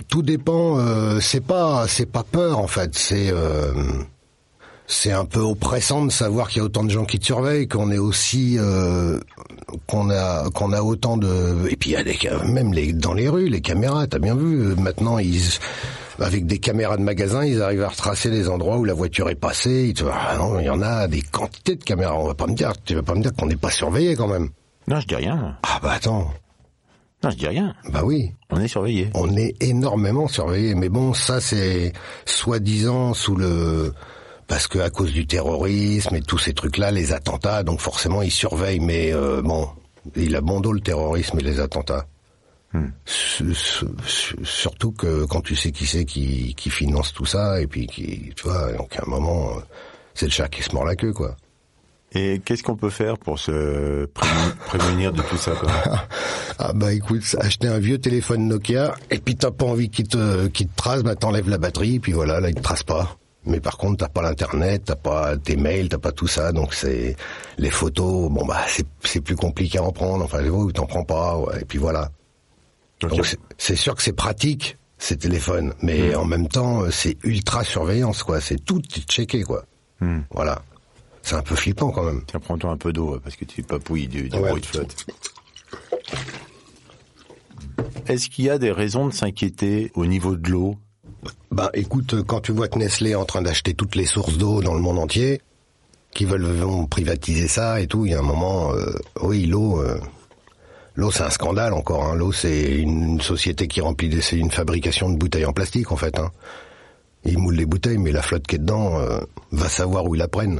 Tout 0.07 0.21
dépend. 0.21 0.77
euh, 0.79 1.19
c'est 1.19 1.43
pas, 1.43 1.87
c'est 1.87 2.05
pas 2.05 2.23
peur 2.23 2.59
en 2.59 2.67
fait. 2.67 2.95
C'est, 2.95 3.29
euh, 3.31 3.73
c'est 4.87 5.11
un 5.11 5.25
peu 5.25 5.39
oppressant 5.41 6.05
de 6.05 6.11
savoir 6.11 6.49
qu'il 6.49 6.59
y 6.59 6.61
a 6.61 6.65
autant 6.65 6.83
de 6.83 6.89
gens 6.89 7.05
qui 7.05 7.19
te 7.19 7.25
surveillent, 7.25 7.67
qu'on 7.67 7.91
est 7.91 7.97
aussi, 7.97 8.55
euh, 8.59 9.19
qu'on 9.87 10.09
a, 10.09 10.49
qu'on 10.51 10.71
a 10.71 10.81
autant 10.81 11.17
de. 11.17 11.67
Et 11.69 11.75
puis 11.75 11.89
il 11.89 11.93
y 11.93 11.97
a 11.97 12.03
des, 12.03 12.17
même 12.47 12.71
les, 12.71 12.93
dans 12.93 13.13
les 13.13 13.27
rues, 13.27 13.49
les 13.49 13.61
caméras. 13.61 14.07
T'as 14.07 14.19
bien 14.19 14.35
vu. 14.35 14.75
Maintenant, 14.77 15.17
ils, 15.17 15.41
avec 16.19 16.45
des 16.45 16.59
caméras 16.59 16.97
de 16.97 17.01
magasin, 17.03 17.43
ils 17.45 17.61
arrivent 17.61 17.83
à 17.83 17.89
retracer 17.89 18.29
les 18.29 18.49
endroits 18.49 18.77
où 18.77 18.85
la 18.85 18.93
voiture 18.93 19.29
est 19.29 19.35
passée. 19.35 19.85
Ils 19.89 19.93
te- 19.93 20.03
ah 20.11 20.35
non, 20.37 20.59
il 20.59 20.65
y 20.65 20.69
en 20.69 20.81
a 20.81 21.07
des 21.07 21.21
quantités 21.21 21.75
de 21.75 21.83
caméras. 21.83 22.15
On 22.19 22.27
va 22.27 22.35
pas 22.35 22.47
me 22.47 22.53
dire, 22.55 22.73
tu 22.85 22.95
vas 22.95 23.01
pas 23.03 23.15
me 23.15 23.21
dire 23.21 23.31
qu'on 23.33 23.47
n'est 23.47 23.55
pas 23.55 23.71
surveillé 23.71 24.15
quand 24.15 24.27
même. 24.27 24.49
Non, 24.87 24.99
je 24.99 25.07
dis 25.07 25.15
rien. 25.15 25.57
Ah 25.63 25.79
bah 25.81 25.93
attends. 25.93 26.31
Non, 27.23 27.29
je 27.29 27.37
dis 27.37 27.47
rien. 27.47 27.73
Bah 27.89 28.01
oui. 28.03 28.31
On 28.49 28.59
est 28.59 28.67
surveillé. 28.67 29.09
On 29.13 29.35
est 29.37 29.55
énormément 29.63 30.27
surveillé, 30.27 30.75
mais 30.75 30.89
bon, 30.89 31.13
ça 31.13 31.39
c'est 31.39 31.93
soi-disant 32.25 33.13
sous 33.13 33.35
le 33.35 33.93
parce 34.47 34.67
que 34.67 34.79
à 34.79 34.89
cause 34.89 35.13
du 35.13 35.25
terrorisme 35.25 36.15
et 36.15 36.21
tous 36.21 36.37
ces 36.37 36.53
trucs-là, 36.53 36.91
les 36.91 37.13
attentats, 37.13 37.63
donc 37.63 37.79
forcément 37.79 38.21
ils 38.21 38.29
surveillent, 38.31 38.81
mais 38.81 39.13
euh, 39.13 39.41
bon, 39.41 39.69
il 40.17 40.35
a 40.35 40.41
bon 40.41 40.59
dos 40.59 40.73
le 40.73 40.81
terrorisme 40.81 41.39
et 41.39 41.43
les 41.43 41.61
attentats. 41.61 42.05
S- 43.07 43.83
Surtout 44.43 44.91
que 44.91 45.25
quand 45.25 45.41
tu 45.41 45.55
sais 45.55 45.71
qui 45.71 45.85
c'est 45.85 46.05
qui, 46.05 46.53
qui 46.55 46.69
finance 46.69 47.13
tout 47.13 47.25
ça 47.25 47.61
et 47.61 47.67
puis 47.67 47.87
qui, 47.87 48.31
tu 48.35 48.43
vois, 48.43 48.71
donc 48.73 48.95
à 48.97 49.03
un 49.05 49.09
moment, 49.09 49.49
euh, 49.57 49.61
c'est 50.13 50.25
le 50.25 50.31
chat 50.31 50.47
qui 50.47 50.63
se 50.63 50.73
mord 50.73 50.85
la 50.85 50.95
queue, 50.95 51.13
quoi. 51.13 51.35
Et 52.15 52.41
qu'est-ce 52.45 52.61
qu'on 52.61 52.75
peut 52.75 52.91
faire 52.91 53.17
pour 53.17 53.39
se 53.39 54.05
prémunir 54.67 55.11
de 55.13 55.21
tout 55.23 55.37
ça 55.37 55.51
quoi 55.53 55.71
Ah 56.59 56.71
bah 56.73 56.93
écoute, 56.93 57.23
acheter 57.39 57.67
un 57.67 57.79
vieux 57.79 57.97
téléphone 57.97 58.47
Nokia 58.47 58.93
et 59.09 59.17
puis 59.17 59.35
t'as 59.35 59.49
pas 59.49 59.65
envie 59.65 59.89
qu'il 59.89 60.07
te 60.07 60.45
qu'il 60.47 60.67
te 60.67 60.75
trace, 60.75 61.01
bah 61.01 61.15
t'enlèves 61.15 61.49
la 61.49 61.57
batterie 61.57 61.99
puis 61.99 62.11
voilà, 62.11 62.39
là 62.39 62.49
il 62.49 62.55
te 62.55 62.61
trace 62.61 62.83
pas. 62.83 63.17
Mais 63.45 63.59
par 63.59 63.77
contre 63.77 63.97
t'as 63.97 64.09
pas 64.09 64.21
l'internet, 64.21 64.83
t'as 64.85 64.95
pas 64.95 65.35
tes 65.37 65.55
mails, 65.55 65.89
t'as 65.89 65.97
pas 65.97 66.11
tout 66.11 66.27
ça, 66.27 66.51
donc 66.51 66.75
c'est 66.75 67.15
les 67.57 67.71
photos, 67.71 68.29
bon 68.31 68.45
bah 68.45 68.61
c'est 68.67 68.85
c'est 69.03 69.21
plus 69.21 69.35
compliqué 69.35 69.79
à 69.79 69.83
en 69.83 69.91
prendre. 69.91 70.23
Enfin 70.23 70.43
vous 70.43 70.71
t'en 70.71 70.85
prends 70.85 71.03
pas, 71.03 71.37
ouais, 71.39 71.61
et 71.61 71.65
puis 71.65 71.79
voilà. 71.79 72.11
Donc 73.09 73.25
c'est- 73.57 73.75
sûr 73.75 73.95
que 73.95 74.01
c'est 74.03 74.13
pratique 74.13 74.77
ces 74.97 75.17
téléphones, 75.17 75.73
mais 75.81 76.15
en 76.15 76.25
même 76.25 76.47
temps 76.47 76.83
euh, 76.83 76.91
c'est 76.91 77.17
ultra 77.23 77.63
surveillance 77.63 78.23
quoi, 78.23 78.39
c'est 78.39 78.63
tout 78.63 78.81
checké 79.09 79.43
quoi. 79.43 79.65
Hmm. 79.99 80.21
Voilà, 80.31 80.61
c'est 81.21 81.35
un 81.35 81.41
peu 81.41 81.55
flippant 81.55 81.91
quand 81.91 82.03
même. 82.03 82.21
Tiens, 82.27 82.39
prends-toi 82.39 82.71
un 82.71 82.77
peu 82.77 82.93
d'eau 82.93 83.19
parce 83.23 83.35
que 83.35 83.45
tu 83.45 83.63
papouilles 83.63 84.07
du, 84.07 84.29
du 84.29 84.37
Ouais. 84.37 84.49
bruit 84.49 84.61
de 84.61 84.65
flotte. 84.65 85.05
Est-ce 88.07 88.29
qu'il 88.29 88.45
y 88.45 88.49
a 88.49 88.57
des 88.57 88.71
raisons 88.71 89.07
de 89.07 89.13
s'inquiéter 89.13 89.91
au 89.95 90.05
niveau 90.05 90.35
de 90.35 90.49
l'eau? 90.49 90.75
Bah 91.51 91.69
écoute, 91.73 92.21
quand 92.23 92.41
tu 92.41 92.51
vois 92.51 92.67
que 92.67 92.77
Nestlé 92.77 93.11
est 93.11 93.15
en 93.15 93.25
train 93.25 93.41
d'acheter 93.41 93.73
toutes 93.73 93.95
les 93.95 94.05
sources 94.05 94.37
d'eau 94.37 94.61
dans 94.61 94.73
le 94.73 94.81
monde 94.81 94.99
entier, 94.99 95.41
qui 96.13 96.25
veulent 96.25 96.43
vont 96.45 96.85
privatiser 96.85 97.47
ça 97.47 97.79
et 97.81 97.87
tout. 97.87 98.05
Il 98.05 98.11
y 98.11 98.15
a 98.15 98.19
un 98.19 98.23
moment, 98.23 98.73
euh, 98.73 98.93
oui, 99.21 99.45
l'eau, 99.45 99.79
euh, 99.81 99.97
l'eau 100.95 101.11
c'est 101.11 101.23
un 101.23 101.29
scandale 101.29 101.73
encore. 101.73 102.05
Hein. 102.05 102.15
L'eau 102.15 102.31
c'est 102.31 102.75
une, 102.75 103.21
société 103.21 103.67
qui 103.67 103.81
remplit, 103.81 104.09
des, 104.09 104.21
c'est 104.21 104.37
une 104.37 104.51
fabrication 104.51 105.09
de 105.09 105.17
bouteilles 105.17 105.45
en 105.45 105.53
plastique 105.53 105.91
en 105.91 105.95
fait. 105.95 106.17
Hein. 106.19 106.31
Ils 107.25 107.37
moulent 107.37 107.55
les 107.55 107.65
bouteilles, 107.65 107.97
mais 107.97 108.11
la 108.11 108.21
flotte 108.21 108.45
qui 108.45 108.55
est 108.55 108.59
dedans 108.59 108.99
euh, 108.99 109.21
va 109.51 109.69
savoir 109.69 110.05
où 110.05 110.15
ils 110.15 110.19
la 110.19 110.27
prennent. 110.27 110.59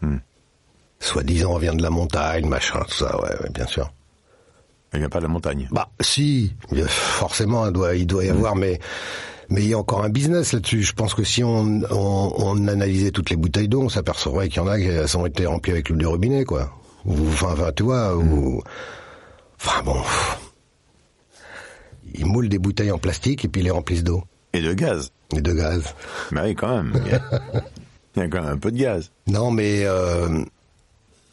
Hmm. 0.00 0.16
Soi-disant, 0.98 1.52
on 1.52 1.58
vient 1.58 1.74
de 1.74 1.82
la 1.82 1.90
montagne, 1.90 2.46
machin, 2.46 2.80
tout 2.88 2.94
ça, 2.94 3.20
ouais, 3.20 3.30
ouais 3.42 3.50
bien 3.52 3.66
sûr. 3.66 3.92
Il 4.92 5.00
n'y 5.00 5.04
a 5.04 5.08
pas 5.08 5.18
de 5.18 5.24
la 5.24 5.28
montagne. 5.28 5.68
Bah, 5.70 5.88
si, 6.00 6.54
forcément, 6.88 7.66
il 7.66 7.72
doit, 7.72 7.94
il 7.94 8.06
doit 8.06 8.24
y 8.24 8.30
hmm. 8.30 8.36
avoir, 8.36 8.56
mais 8.56 8.80
mais 9.50 9.62
il 9.62 9.68
y 9.68 9.74
a 9.74 9.78
encore 9.78 10.04
un 10.04 10.08
business 10.08 10.52
là-dessus. 10.52 10.82
Je 10.82 10.92
pense 10.92 11.12
que 11.12 11.24
si 11.24 11.42
on, 11.42 11.82
on, 11.90 12.32
on 12.36 12.68
analysait 12.68 13.10
toutes 13.10 13.30
les 13.30 13.36
bouteilles 13.36 13.68
d'eau, 13.68 13.82
on 13.82 13.88
s'apercevrait 13.88 14.48
qu'il 14.48 14.58
y 14.58 14.60
en 14.60 14.68
a 14.68 14.78
qui 14.78 15.16
ont 15.16 15.26
été 15.26 15.44
remplies 15.44 15.72
avec 15.72 15.88
l'eau 15.88 15.96
du 15.96 16.06
robinet, 16.06 16.44
quoi. 16.44 16.72
enfin, 17.06 17.72
tu 17.74 17.82
vois, 17.82 18.16
ou... 18.16 18.62
Enfin 19.60 19.82
bon... 19.82 20.02
Ils 22.14 22.26
moulent 22.26 22.48
des 22.48 22.58
bouteilles 22.58 22.90
en 22.90 22.98
plastique 22.98 23.44
et 23.44 23.48
puis 23.48 23.60
ils 23.60 23.64
les 23.64 23.70
remplissent 23.70 24.02
d'eau. 24.02 24.24
Et 24.52 24.60
de 24.60 24.72
gaz. 24.72 25.12
Et 25.36 25.40
de 25.40 25.52
gaz. 25.52 25.94
Mais 26.32 26.42
oui, 26.42 26.54
quand 26.56 26.82
même. 26.82 26.92
Il 28.16 28.22
y 28.22 28.24
a, 28.24 28.28
quand 28.28 28.42
même 28.42 28.52
un 28.52 28.58
peu 28.58 28.72
de 28.72 28.78
gaz. 28.78 29.12
Non, 29.28 29.50
mais... 29.50 29.84
Euh... 29.84 30.44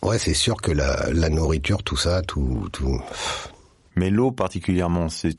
Ouais, 0.03 0.19
c'est 0.19 0.35
sûr 0.35 0.57
que 0.57 0.71
la, 0.71 1.11
la 1.11 1.29
nourriture, 1.29 1.81
tout 1.81 1.97
ça, 1.97 2.21
tout... 2.21 2.69
tout... 2.71 3.01
Mais 3.95 4.11
l'eau 4.11 4.29
particulièrement, 4.31 5.09
c'est 5.09 5.35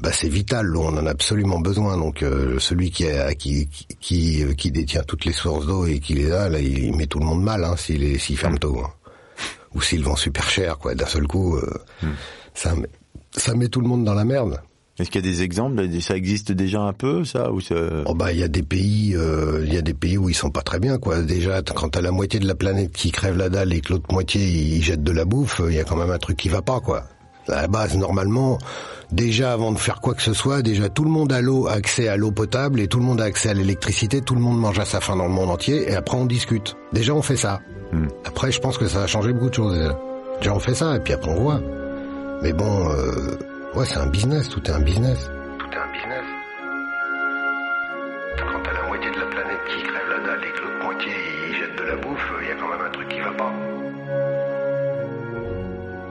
bah 0.00 0.12
c'est 0.12 0.28
vital, 0.28 0.66
l'eau, 0.66 0.82
on 0.82 0.96
en 0.98 1.06
a 1.06 1.10
absolument 1.10 1.58
besoin. 1.58 1.96
Donc 1.96 2.22
euh, 2.22 2.58
celui 2.58 2.90
qui, 2.90 3.06
a, 3.06 3.34
qui, 3.34 3.68
qui, 4.00 4.44
qui 4.56 4.70
détient 4.70 5.02
toutes 5.02 5.24
les 5.24 5.32
sources 5.32 5.66
d'eau 5.66 5.86
et 5.86 6.00
qui 6.00 6.14
les 6.14 6.30
a, 6.32 6.48
là, 6.48 6.60
il 6.60 6.94
met 6.94 7.06
tout 7.06 7.18
le 7.18 7.24
monde 7.24 7.42
mal 7.42 7.64
hein, 7.64 7.76
s'il 7.76 8.18
s'il 8.20 8.36
ferme 8.36 8.58
tôt, 8.58 8.78
hein. 8.78 8.90
Ou 9.76 9.82
s'il 9.82 10.02
vend 10.02 10.16
super 10.16 10.48
cher, 10.48 10.78
quoi. 10.78 10.94
D'un 10.94 11.06
seul 11.06 11.26
coup, 11.26 11.56
euh, 11.56 11.70
hmm. 12.02 12.12
ça, 12.54 12.74
ça 13.36 13.54
met 13.54 13.68
tout 13.68 13.80
le 13.80 13.88
monde 13.88 14.04
dans 14.04 14.14
la 14.14 14.24
merde. 14.24 14.60
Est-ce 14.98 15.10
qu'il 15.10 15.22
y 15.22 15.28
a 15.28 15.30
des 15.30 15.42
exemples? 15.42 15.86
Ça 16.00 16.16
existe 16.16 16.52
déjà 16.52 16.80
un 16.80 16.94
peu, 16.94 17.26
ça 17.26 17.52
ou 17.52 17.60
ça... 17.60 17.74
Oh 18.06 18.14
bah 18.14 18.32
il 18.32 18.38
y 18.38 18.42
a 18.42 18.48
des 18.48 18.62
pays, 18.62 19.14
euh, 19.14 19.62
il 19.66 19.74
y 19.74 19.76
a 19.76 19.82
des 19.82 19.92
pays 19.92 20.16
où 20.16 20.30
ils 20.30 20.34
sont 20.34 20.50
pas 20.50 20.62
très 20.62 20.78
bien, 20.78 20.96
quoi. 20.96 21.20
Déjà, 21.20 21.60
quand 21.60 21.90
t'as 21.90 22.00
la 22.00 22.12
moitié 22.12 22.40
de 22.40 22.46
la 22.46 22.54
planète 22.54 22.92
qui 22.92 23.10
crève 23.10 23.36
la 23.36 23.50
dalle 23.50 23.74
et 23.74 23.82
que 23.82 23.92
l'autre 23.92 24.10
moitié 24.10 24.42
il 24.42 24.82
jette 24.82 25.02
de 25.02 25.12
la 25.12 25.26
bouffe, 25.26 25.60
il 25.68 25.74
y 25.74 25.78
a 25.78 25.84
quand 25.84 25.96
même 25.96 26.10
un 26.10 26.18
truc 26.18 26.38
qui 26.38 26.48
va 26.48 26.62
pas, 26.62 26.80
quoi. 26.80 27.04
À 27.48 27.62
la 27.62 27.68
base, 27.68 27.94
normalement, 27.96 28.56
déjà 29.12 29.52
avant 29.52 29.70
de 29.70 29.78
faire 29.78 30.00
quoi 30.00 30.14
que 30.14 30.22
ce 30.22 30.32
soit, 30.32 30.62
déjà 30.62 30.88
tout 30.88 31.04
le 31.04 31.10
monde 31.10 31.30
a 31.30 31.42
l'eau, 31.42 31.68
accès 31.68 32.08
à 32.08 32.16
l'eau 32.16 32.30
potable 32.30 32.80
et 32.80 32.88
tout 32.88 32.98
le 32.98 33.04
monde 33.04 33.20
a 33.20 33.24
accès 33.24 33.50
à 33.50 33.54
l'électricité, 33.54 34.22
tout 34.22 34.34
le 34.34 34.40
monde 34.40 34.58
mange 34.58 34.78
à 34.78 34.86
sa 34.86 35.00
faim 35.00 35.16
dans 35.16 35.26
le 35.26 35.32
monde 35.32 35.50
entier 35.50 35.90
et 35.90 35.94
après 35.94 36.16
on 36.16 36.24
discute. 36.24 36.74
Déjà 36.92 37.14
on 37.14 37.22
fait 37.22 37.36
ça. 37.36 37.60
Hmm. 37.92 38.08
Après 38.24 38.52
je 38.52 38.60
pense 38.60 38.78
que 38.78 38.86
ça 38.86 39.00
va 39.00 39.06
changer 39.06 39.32
beaucoup 39.32 39.50
de 39.50 39.54
choses. 39.54 39.94
Déjà. 40.38 40.54
on 40.54 40.58
fait 40.58 40.74
ça 40.74 40.96
et 40.96 41.00
puis 41.00 41.12
après 41.12 41.30
on 41.30 41.40
voit. 41.42 41.60
Mais 42.42 42.52
bon, 42.52 42.90
euh, 42.90 43.38
ouais 43.74 43.84
c'est 43.84 43.98
un 43.98 44.06
business, 44.06 44.48
tout 44.48 44.62
est 44.66 44.72
un 44.72 44.80
business. 44.80 45.30
Tout 45.58 45.66
est 45.66 45.78
un 45.78 45.92
business. 45.92 46.24
Quand 48.38 48.62
t'as 48.62 48.72
la 48.72 48.88
moitié 48.88 49.10
de 49.10 49.18
la 49.18 49.26
planète 49.26 49.60
qui 49.68 49.82
crève 49.82 50.08
la 50.10 50.26
dalle 50.26 50.44
et 50.44 50.52
que 50.52 50.62
l'autre 50.62 50.84
moitié 50.84 51.12
il 51.48 51.56
jette 51.56 51.76
de 51.78 51.82
la 51.84 51.96
bouffe, 51.96 52.32
il 52.42 52.48
y 52.48 52.50
a 52.50 52.54
quand 52.56 52.68
même 52.68 52.86
un 52.86 52.90
truc 52.90 53.08
qui 53.08 53.20
va 53.20 53.32
pas. 53.32 53.52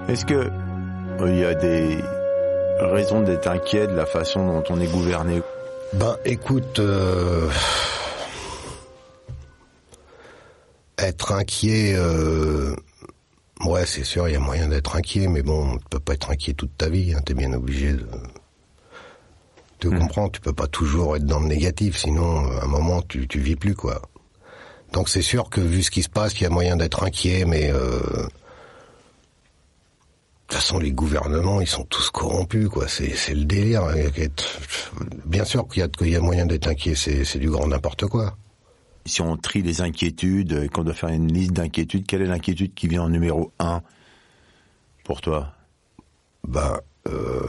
Est-ce 0.08 0.25
que 0.25 0.50
il 1.27 1.39
y 1.39 1.46
a 1.46 1.53
des 1.55 1.98
raison 2.79 3.22
d'être 3.22 3.48
inquiet 3.48 3.88
de 3.88 3.96
la 3.96 4.05
façon 4.05 4.46
dont 4.46 4.63
on 4.70 4.79
est 4.79 4.91
gouverné? 4.91 5.41
Ben 5.94 6.17
écoute, 6.25 6.79
euh, 6.79 7.48
être 11.07 11.31
inquiet, 11.31 11.93
euh, 11.95 12.75
ouais 13.65 13.85
c'est 13.85 14.03
sûr, 14.03 14.27
il 14.27 14.33
y 14.33 14.35
a 14.35 14.39
moyen 14.39 14.67
d'être 14.67 14.95
inquiet, 14.95 15.27
mais 15.27 15.41
bon, 15.41 15.77
tu 15.77 15.85
peux 15.89 16.00
pas 16.00 16.13
être 16.13 16.31
inquiet 16.31 16.53
toute 16.53 16.77
ta 16.77 16.89
vie, 16.89 17.13
hein, 17.13 17.21
tu 17.25 17.31
es 17.31 17.35
bien 17.35 17.53
obligé 17.53 17.93
de... 17.93 18.07
Tu 19.79 19.89
hmm. 19.89 20.00
comprends, 20.00 20.29
tu 20.29 20.41
peux 20.41 20.53
pas 20.53 20.67
toujours 20.67 21.15
être 21.15 21.25
dans 21.25 21.39
le 21.39 21.47
négatif, 21.47 21.97
sinon 21.97 22.50
à 22.59 22.63
un 22.63 22.67
moment 22.67 23.01
tu, 23.01 23.27
tu 23.27 23.39
vis 23.39 23.55
plus 23.55 23.75
quoi. 23.75 24.01
Donc 24.93 25.09
c'est 25.09 25.21
sûr 25.21 25.50
que 25.50 25.62
vu 25.62 25.83
ce 25.83 25.91
qui 25.91 26.03
se 26.03 26.09
passe, 26.09 26.39
il 26.39 26.43
y 26.43 26.45
a 26.45 26.50
moyen 26.50 26.75
d'être 26.77 27.03
inquiet, 27.03 27.45
mais... 27.45 27.71
Euh, 27.71 28.27
de 30.47 30.53
toute 30.53 30.62
façon, 30.62 30.77
les 30.77 30.91
gouvernements, 30.91 31.59
ils 31.59 31.67
sont 31.67 31.85
tous 31.85 32.12
corrompus, 32.12 32.69
quoi. 32.69 32.88
C'est, 32.88 33.33
le 33.33 33.45
délire. 33.45 33.88
Bien 35.25 35.43
sûr 35.43 35.67
qu'il 35.67 35.81
y 35.81 35.83
a, 35.83 35.88
qu'il 35.88 36.09
y 36.09 36.15
a 36.15 36.19
moyen 36.19 36.45
d'être 36.45 36.67
inquiet, 36.67 36.93
c'est, 36.93 37.39
du 37.39 37.50
grand 37.50 37.65
n'importe 37.65 38.05
quoi. 38.05 38.38
Si 39.05 39.21
on 39.21 39.38
trie 39.38 39.62
les 39.62 39.81
inquiétudes 39.81 40.53
et 40.63 40.69
qu'on 40.69 40.83
doit 40.83 40.95
faire 40.95 41.09
une 41.09 41.31
liste 41.31 41.53
d'inquiétudes, 41.53 42.07
quelle 42.07 42.24
est 42.24 42.27
l'inquiétude 42.27 42.74
qui 42.74 42.88
vient 42.88 43.03
en 43.03 43.09
numéro 43.09 43.51
un 43.59 43.81
pour 45.03 45.21
toi? 45.21 45.53
Bah, 46.43 46.81
euh... 47.07 47.45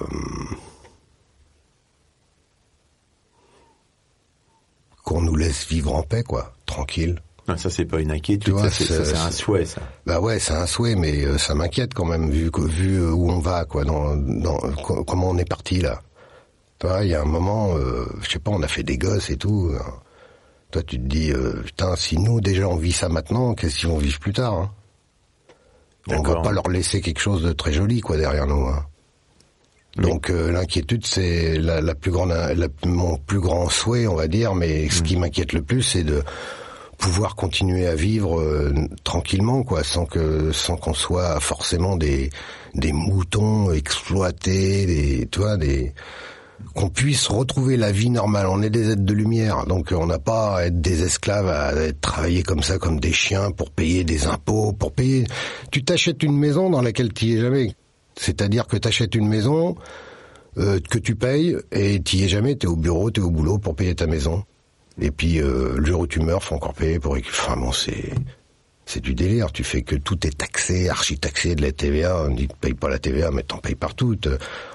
qu'on 5.03 5.23
nous 5.23 5.37
laisse 5.37 5.67
vivre 5.67 5.95
en 5.95 6.03
paix, 6.03 6.23
quoi, 6.25 6.53
tranquille. 6.67 7.23
Non, 7.49 7.57
ça 7.57 7.71
c'est 7.71 7.85
pas 7.85 8.01
une 8.01 8.11
inquiétude, 8.11 8.59
ça 8.59 8.71
c'est 8.71 9.17
un 9.17 9.31
souhait, 9.31 9.65
ça. 9.65 9.81
Bah 10.05 10.21
ouais, 10.21 10.41
c'est 10.41 10.53
un 10.53 10.67
souhait, 10.67 10.97
mais 10.97 11.25
euh, 11.25 11.39
ça 11.39 11.55
m'inquiète 11.55 11.95
quand 11.95 12.05
même 12.05 12.29
vu 12.29 12.51
vu 12.67 12.97
euh, 12.97 13.13
où 13.13 13.31
on 13.31 13.39
va, 13.39 13.65
quoi, 13.65 13.85
dans, 13.85 14.17
dans 14.17 14.59
comment 15.05 15.31
on 15.31 15.39
est 15.39 15.49
parti 15.49 15.81
là. 15.81 16.03
Toi, 16.81 17.05
il 17.05 17.11
y 17.11 17.15
a 17.15 17.23
un 17.23 17.27
moment, 17.27 17.77
euh, 17.77 18.05
je 18.21 18.31
sais 18.31 18.41
pas, 18.41 18.51
on 18.51 18.63
a 18.63 18.69
fait 18.69 18.83
des 18.83 18.99
gosses 18.99 19.31
et 19.31 19.37
tout. 19.37 19.73
Hein. 19.79 19.93
Toi, 20.77 20.83
tu 20.83 20.99
te 20.99 21.07
dis, 21.07 21.33
putain, 21.65 21.97
si 21.97 22.19
nous 22.19 22.43
déjà 22.43 22.69
on 22.69 22.77
vit 22.77 22.93
ça 22.93 23.09
maintenant, 23.09 23.55
qu'est-ce 23.55 23.79
qu'ils 23.79 23.89
vont 23.89 23.97
vivre 23.97 24.21
plus 24.21 24.35
tard 24.35 24.53
hein? 24.53 24.71
On 26.09 26.21
va 26.21 26.43
pas 26.43 26.53
leur 26.53 26.69
laisser 26.69 27.01
quelque 27.01 27.19
chose 27.19 27.43
de 27.43 27.53
très 27.53 27.73
joli, 27.73 28.03
quoi, 28.03 28.19
derrière 28.19 28.47
nous. 28.47 28.67
Hein. 28.67 28.85
Donc 29.97 30.29
l'inquiétude, 30.29 31.07
c'est 31.07 31.57
la, 31.57 31.81
la, 31.81 31.95
plus 31.95 32.11
grande, 32.11 32.29
la, 32.29 32.69
mon 32.85 33.17
plus 33.17 33.41
grand 33.41 33.71
souhait, 33.71 34.07
on 34.07 34.17
va 34.17 34.29
dire. 34.29 34.55
Mais 34.55 34.91
ce 34.91 35.01
mm. 35.01 35.05
qui 35.05 35.17
m'inquiète 35.17 35.55
le 35.55 35.63
plus, 35.63 35.81
c'est 35.81 36.05
de 36.05 36.23
pouvoir 36.99 37.37
continuer 37.37 37.87
à 37.87 37.95
vivre 37.95 38.39
euh, 38.39 38.75
tranquillement 39.03 39.63
quoi 39.63 39.83
sans 39.83 40.05
que 40.05 40.53
sans 40.53 40.77
qu'on 40.77 40.95
soit 40.95 41.41
forcément 41.41 41.97
des 41.97 42.31
des 42.75 42.93
moutons 42.93 43.73
exploités 43.73 44.87
des 44.87 45.29
tu 45.31 45.41
vois 45.41 45.57
des 45.57 45.95
qu'on 46.75 46.89
puisse 46.89 47.29
retrouver 47.29 47.77
la 47.77 47.93
vie 47.93 48.11
normale 48.11 48.47
on 48.47 48.63
est 48.63 48.71
des 48.71 48.91
êtres 48.91 49.05
de 49.05 49.15
lumière 49.15 49.67
donc 49.67 49.93
on 49.93 50.07
n'a 50.07 50.19
pas 50.19 50.59
à 50.59 50.65
être 50.67 50.81
des 50.81 51.03
esclaves 51.03 51.49
à 51.49 51.73
être 51.75 52.01
travailler 52.01 52.43
comme 52.43 52.63
ça 52.63 52.79
comme 52.79 53.01
des 53.01 53.13
chiens 53.13 53.51
pour 53.51 53.71
payer 53.71 54.05
des 54.05 54.27
impôts 54.27 54.73
pour 54.73 54.93
payer 54.93 55.25
tu 55.71 55.85
t'achètes 55.85 56.23
une 56.23 56.37
maison 56.37 56.71
dans 56.71 56.83
laquelle 56.83 57.13
tu 57.13 57.27
y 57.27 57.37
es 57.37 57.41
jamais 57.41 57.75
c'est-à-dire 58.17 58.67
que 58.67 58.77
tu 58.77 58.89
achètes 58.89 59.15
une 59.15 59.29
maison 59.29 59.77
euh, 60.59 60.81
que 60.81 60.99
tu 60.99 61.15
payes 61.17 61.57
et 61.71 62.03
tu 62.03 62.17
y 62.17 62.25
es 62.25 62.29
jamais, 62.29 62.57
tu 62.57 62.67
es 62.67 62.69
au 62.71 62.77
bureau, 62.77 63.11
tu 63.11 63.21
es 63.21 63.23
au 63.23 63.31
boulot 63.31 63.59
pour 63.59 63.77
payer 63.77 63.95
ta 63.95 64.07
maison. 64.07 64.43
Et 64.99 65.11
puis 65.11 65.39
euh, 65.39 65.77
le 65.77 65.85
jour 65.85 66.01
où 66.01 66.07
tu 66.07 66.21
meurs, 66.21 66.43
faut 66.43 66.55
encore 66.55 66.73
payer 66.73 66.99
pour. 66.99 67.17
Enfin 67.19 67.57
bon, 67.59 67.73
c'est 67.73 68.11
c'est 68.87 69.01
du 69.01 69.15
délire. 69.15 69.53
Tu 69.53 69.65
fais 69.65 69.83
que 69.83 69.97
tout 69.97 70.27
est 70.27 70.39
taxé, 70.39 70.89
archi 70.89 71.19
taxé 71.19 71.55
de 71.57 71.63
la 71.63 71.73
TVA. 71.73 72.23
On 72.23 72.31
dit 72.31 72.49
paye 72.61 72.73
pas 72.73 72.89
la 72.89 72.99
TVA, 72.99 73.31
mais 73.33 73.43
t'en 73.43 73.59
payes 73.59 73.75
partout. 73.75 74.17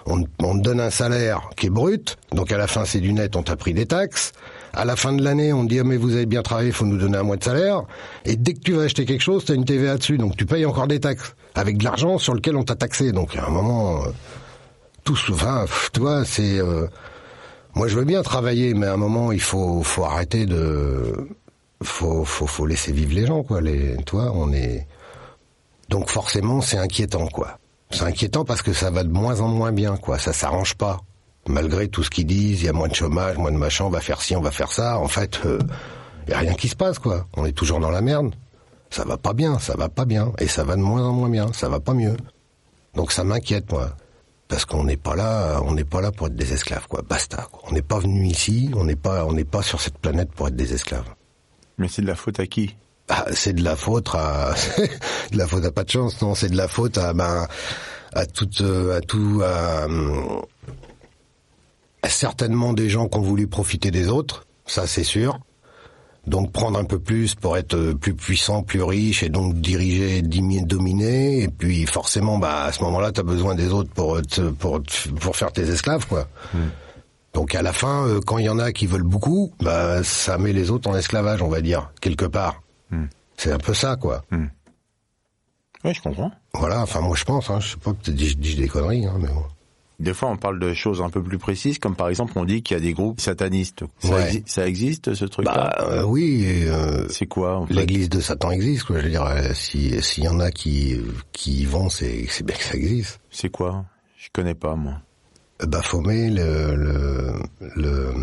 On, 0.06 0.22
te 0.24 0.62
donne 0.62 0.82
un 0.82 0.90
salaire 0.90 1.50
qui 1.56 1.68
est 1.68 1.70
brut, 1.70 2.18
donc 2.32 2.52
à 2.52 2.58
la 2.58 2.68
fin 2.68 2.86
c'est 2.86 3.00
du 3.00 3.14
net. 3.14 3.36
On 3.36 3.44
t'a 3.44 3.56
pris 3.56 3.74
des 3.74 3.86
taxes. 3.86 4.34
À 4.74 4.86
la 4.86 4.96
fin 4.96 5.14
de 5.14 5.24
l'année, 5.24 5.52
on 5.54 5.64
te 5.64 5.70
dit 5.70 5.80
ah, 5.80 5.84
mais 5.84 5.98
vous 5.98 6.14
avez 6.14 6.26
bien 6.26 6.44
travaillé, 6.44 6.72
faut 6.72 6.86
nous 6.86 6.98
donner 6.98 7.18
un 7.18 7.24
mois 7.24 7.38
de 7.38 7.44
salaire. 7.44 7.84
Et 8.26 8.36
dès 8.36 8.54
que 8.54 8.60
tu 8.60 8.74
vas 8.74 8.84
acheter 8.84 9.06
quelque 9.06 9.24
chose, 9.24 9.46
t'as 9.46 9.56
une 9.56 9.66
TVA 9.66 9.98
dessus, 9.98 10.18
donc 10.18 10.36
tu 10.38 10.46
payes 10.46 10.66
encore 10.66 10.88
des 10.88 11.00
taxes 11.00 11.34
avec 11.56 11.78
de 11.78 11.84
l'argent 11.84 12.18
sur 12.18 12.34
lequel 12.34 12.56
on 12.58 12.64
t'a 12.64 12.76
taxé. 12.76 13.12
Donc 13.14 13.36
à 13.36 13.46
un 13.46 13.50
moment, 13.50 14.04
euh, 14.04 14.10
tout, 15.04 15.18
tu 15.18 15.32
vois, 16.00 16.26
c'est 16.26 16.60
euh, 16.60 16.88
moi, 17.74 17.88
je 17.88 17.96
veux 17.96 18.04
bien 18.04 18.22
travailler, 18.22 18.74
mais 18.74 18.88
à 18.88 18.94
un 18.94 18.98
moment, 18.98 19.32
il 19.32 19.40
faut, 19.40 19.82
faut 19.82 20.04
arrêter 20.04 20.46
de, 20.46 21.30
faut, 21.82 22.26
faut, 22.26 22.48
faut 22.48 22.66
laisser 22.66 22.92
vivre 22.92 23.14
les 23.14 23.26
gens, 23.26 23.44
quoi. 23.44 23.62
Les, 23.62 23.98
toi, 24.04 24.32
on 24.34 24.52
est, 24.54 24.88
donc 25.90 26.10
forcément, 26.10 26.62
c'est 26.62 26.78
inquiétant, 26.78 27.28
quoi. 27.28 27.58
C'est 27.92 28.04
inquiétant 28.04 28.46
parce 28.46 28.62
que 28.62 28.74
ça 28.74 28.90
va 28.90 29.04
de 29.04 29.12
moins 29.12 29.42
en 29.42 29.48
moins 29.48 29.72
bien, 29.72 29.98
quoi. 29.98 30.18
Ça 30.18 30.34
s'arrange 30.34 30.76
pas. 30.76 31.02
Malgré 31.48 31.88
tout 31.88 32.04
ce 32.04 32.10
qu'ils 32.10 32.28
disent, 32.28 32.62
il 32.62 32.66
y 32.66 32.70
a 32.70 32.74
moins 32.74 32.88
de 32.88 32.96
chômage, 32.96 33.38
moins 33.38 33.52
de 33.52 33.58
machin, 33.58 33.86
on 33.86 33.90
va 33.90 34.02
faire 34.02 34.22
ci, 34.22 34.36
on 34.36 34.42
va 34.42 34.52
faire 34.52 34.72
ça. 34.72 35.00
En 35.00 35.08
fait, 35.08 35.40
il 35.44 35.50
euh, 35.50 35.60
y 36.30 36.34
a 36.34 36.40
rien 36.40 36.54
qui 36.54 36.68
se 36.68 36.76
passe, 36.76 37.00
quoi. 37.00 37.28
On 37.36 37.46
est 37.46 37.52
toujours 37.52 37.80
dans 37.80 37.90
la 37.90 38.02
merde. 38.02 38.36
Ça 38.90 39.04
va 39.06 39.18
pas 39.18 39.34
bien, 39.34 39.58
ça 39.60 39.76
va 39.76 39.90
pas 39.90 40.06
bien, 40.06 40.34
et 40.38 40.48
ça 40.48 40.64
va 40.64 40.76
de 40.76 40.82
moins 40.82 41.04
en 41.04 41.14
moins 41.14 41.30
bien, 41.30 41.52
ça 41.54 41.70
va 41.70 41.80
pas 41.80 41.94
mieux. 41.94 42.18
Donc 42.94 43.12
ça 43.12 43.24
m'inquiète, 43.24 43.72
moi 43.72 43.92
parce 44.52 44.66
qu'on 44.66 44.84
n'est 44.84 44.98
pas 44.98 45.16
là, 45.16 45.62
on 45.64 45.74
n'est 45.74 45.86
pas 45.86 46.02
là 46.02 46.12
pour 46.12 46.28
être 46.28 46.36
des 46.36 46.52
esclaves, 46.52 46.86
quoi. 46.90 47.02
Basta. 47.08 47.48
Quoi. 47.50 47.62
On 47.70 47.72
n'est 47.72 47.82
pas 47.82 48.00
venu 48.00 48.28
ici, 48.28 48.70
on 48.76 48.84
n'est 48.84 48.98
pas, 48.98 49.26
on 49.26 49.32
n'est 49.32 49.46
pas 49.46 49.62
sur 49.62 49.80
cette 49.80 49.98
planète 49.98 50.30
pour 50.34 50.50
être 50.50 50.58
des 50.58 50.74
esclaves. 50.74 51.08
Mais 51.78 51.88
c'est 51.88 52.02
de 52.02 52.08
la 52.08 52.16
faute 52.16 52.40
à 52.40 52.48
qui? 52.48 52.76
Ah, 53.10 53.26
C'est 53.34 53.54
de 53.54 53.64
la 53.64 53.76
faute 53.76 54.10
à, 54.14 54.54
de 55.32 55.38
la 55.38 55.48
faute 55.48 55.66
à 55.66 55.72
pas 55.72 55.84
de 55.84 55.90
chance, 55.90 56.22
non 56.22 56.36
C'est 56.36 56.50
de 56.50 56.58
la 56.58 56.68
faute 56.68 56.98
à, 56.98 57.14
ben, 57.14 57.48
à 58.14 58.26
toute, 58.26 58.62
à 58.62 59.02
tout, 59.02 59.42
à, 59.44 59.88
à 62.04 62.10
certainement 62.10 62.74
des 62.74 62.90
gens 62.90 63.08
qui 63.08 63.18
ont 63.18 63.22
voulu 63.22 63.48
profiter 63.48 63.92
des 63.92 64.08
autres, 64.08 64.46
ça 64.66 64.88
c'est 64.88 65.04
sûr. 65.04 65.40
Donc 66.28 66.52
prendre 66.52 66.78
un 66.78 66.84
peu 66.84 67.00
plus 67.00 67.34
pour 67.34 67.58
être 67.58 67.74
euh, 67.74 67.96
plus 67.96 68.14
puissant, 68.14 68.62
plus 68.62 68.84
riche 68.84 69.24
et 69.24 69.30
donc 69.30 69.56
diriger, 69.60 70.22
dominer. 70.22 71.42
Et 71.42 71.48
puis 71.48 71.88
forcément, 71.88 72.38
bah 72.38 72.66
à 72.66 72.72
ce 72.72 72.84
moment-là, 72.84 73.12
t'as 73.12 73.24
besoin 73.24 73.56
des 73.56 73.70
autres 73.70 73.90
pour 73.90 74.22
te, 74.22 74.42
pour 74.52 74.82
pour 75.20 75.36
faire 75.36 75.52
tes 75.52 75.68
esclaves, 75.68 76.06
quoi. 76.06 76.28
Donc 77.34 77.56
à 77.56 77.62
la 77.62 77.72
fin, 77.74 78.06
euh, 78.08 78.20
quand 78.26 78.38
il 78.40 78.46
y 78.46 78.50
en 78.50 78.60
a 78.60 78.72
qui 78.74 78.88
veulent 78.88 79.04
beaucoup, 79.04 79.54
bah 79.62 80.04
ça 80.04 80.38
met 80.38 80.52
les 80.54 80.70
autres 80.72 80.90
en 80.90 80.96
esclavage, 80.96 81.42
on 81.42 81.48
va 81.50 81.62
dire 81.62 81.92
quelque 82.02 82.26
part. 82.26 82.62
Hmm. 82.92 83.06
C'est 83.38 83.52
un 83.54 83.58
peu 83.58 83.74
ça, 83.74 83.96
quoi. 83.96 84.24
Oui, 85.84 85.94
je 85.94 86.02
comprends. 86.02 86.32
Voilà. 86.54 86.82
Enfin 86.82 87.02
moi 87.02 87.16
je 87.16 87.24
pense. 87.24 87.50
Hein, 87.50 87.60
je 87.60 87.70
sais 87.70 87.78
pas, 87.78 87.94
peut-être 87.94 88.20
je 88.20 88.36
dis 88.36 88.56
des 88.56 88.68
conneries, 88.68 89.06
hein, 89.06 89.18
mais 89.20 89.28
bon. 89.30 89.44
Des 90.00 90.16
fois, 90.16 90.30
on 90.30 90.36
parle 90.38 90.60
de 90.60 90.74
choses 90.74 91.00
un 91.00 91.12
peu 91.12 91.22
plus 91.22 91.38
précises, 91.38 91.78
comme 91.78 91.96
par 91.96 92.10
exemple, 92.10 92.34
on 92.36 92.44
dit 92.44 92.64
qu'il 92.64 92.76
y 92.76 92.80
a 92.80 92.82
des 92.82 92.94
groupes 92.94 93.22
satanistes. 93.22 93.84
Ça, 94.00 94.10
Ouais. 94.16 94.32
exi- 94.32 94.44
ça 94.48 94.68
existe, 94.68 95.14
ce 95.14 95.26
truc-là 95.26 95.54
Bah 95.78 95.86
euh, 95.92 96.04
oui. 96.04 96.64
euh, 96.66 97.08
C'est 97.10 97.28
quoi, 97.28 97.60
en 97.60 97.68
fait 97.68 97.76
L'église 97.76 98.10
de 98.10 98.20
Satan 98.20 98.50
existe, 98.50 98.84
quoi. 98.86 98.98
Je 98.98 99.04
veux 99.04 99.10
dire, 99.12 99.28
si 99.54 100.02
s'il 100.02 100.24
y 100.24 100.28
en 100.28 100.40
a 100.40 100.50
qui 100.52 101.00
qui 101.34 101.62
y 101.62 101.66
vont, 101.66 101.88
c'est 101.90 102.26
c'est 102.30 102.44
bien 102.44 102.56
que 102.56 102.64
ça 102.64 102.74
existe. 102.78 103.20
C'est 103.30 103.50
quoi? 103.50 103.86
Je 104.18 104.30
connais 104.34 104.56
pas, 104.56 104.76
moi. 104.76 104.96
Baphomet, 105.68 106.30
le 106.30 106.76
le 106.76 107.34
le, 107.76 108.14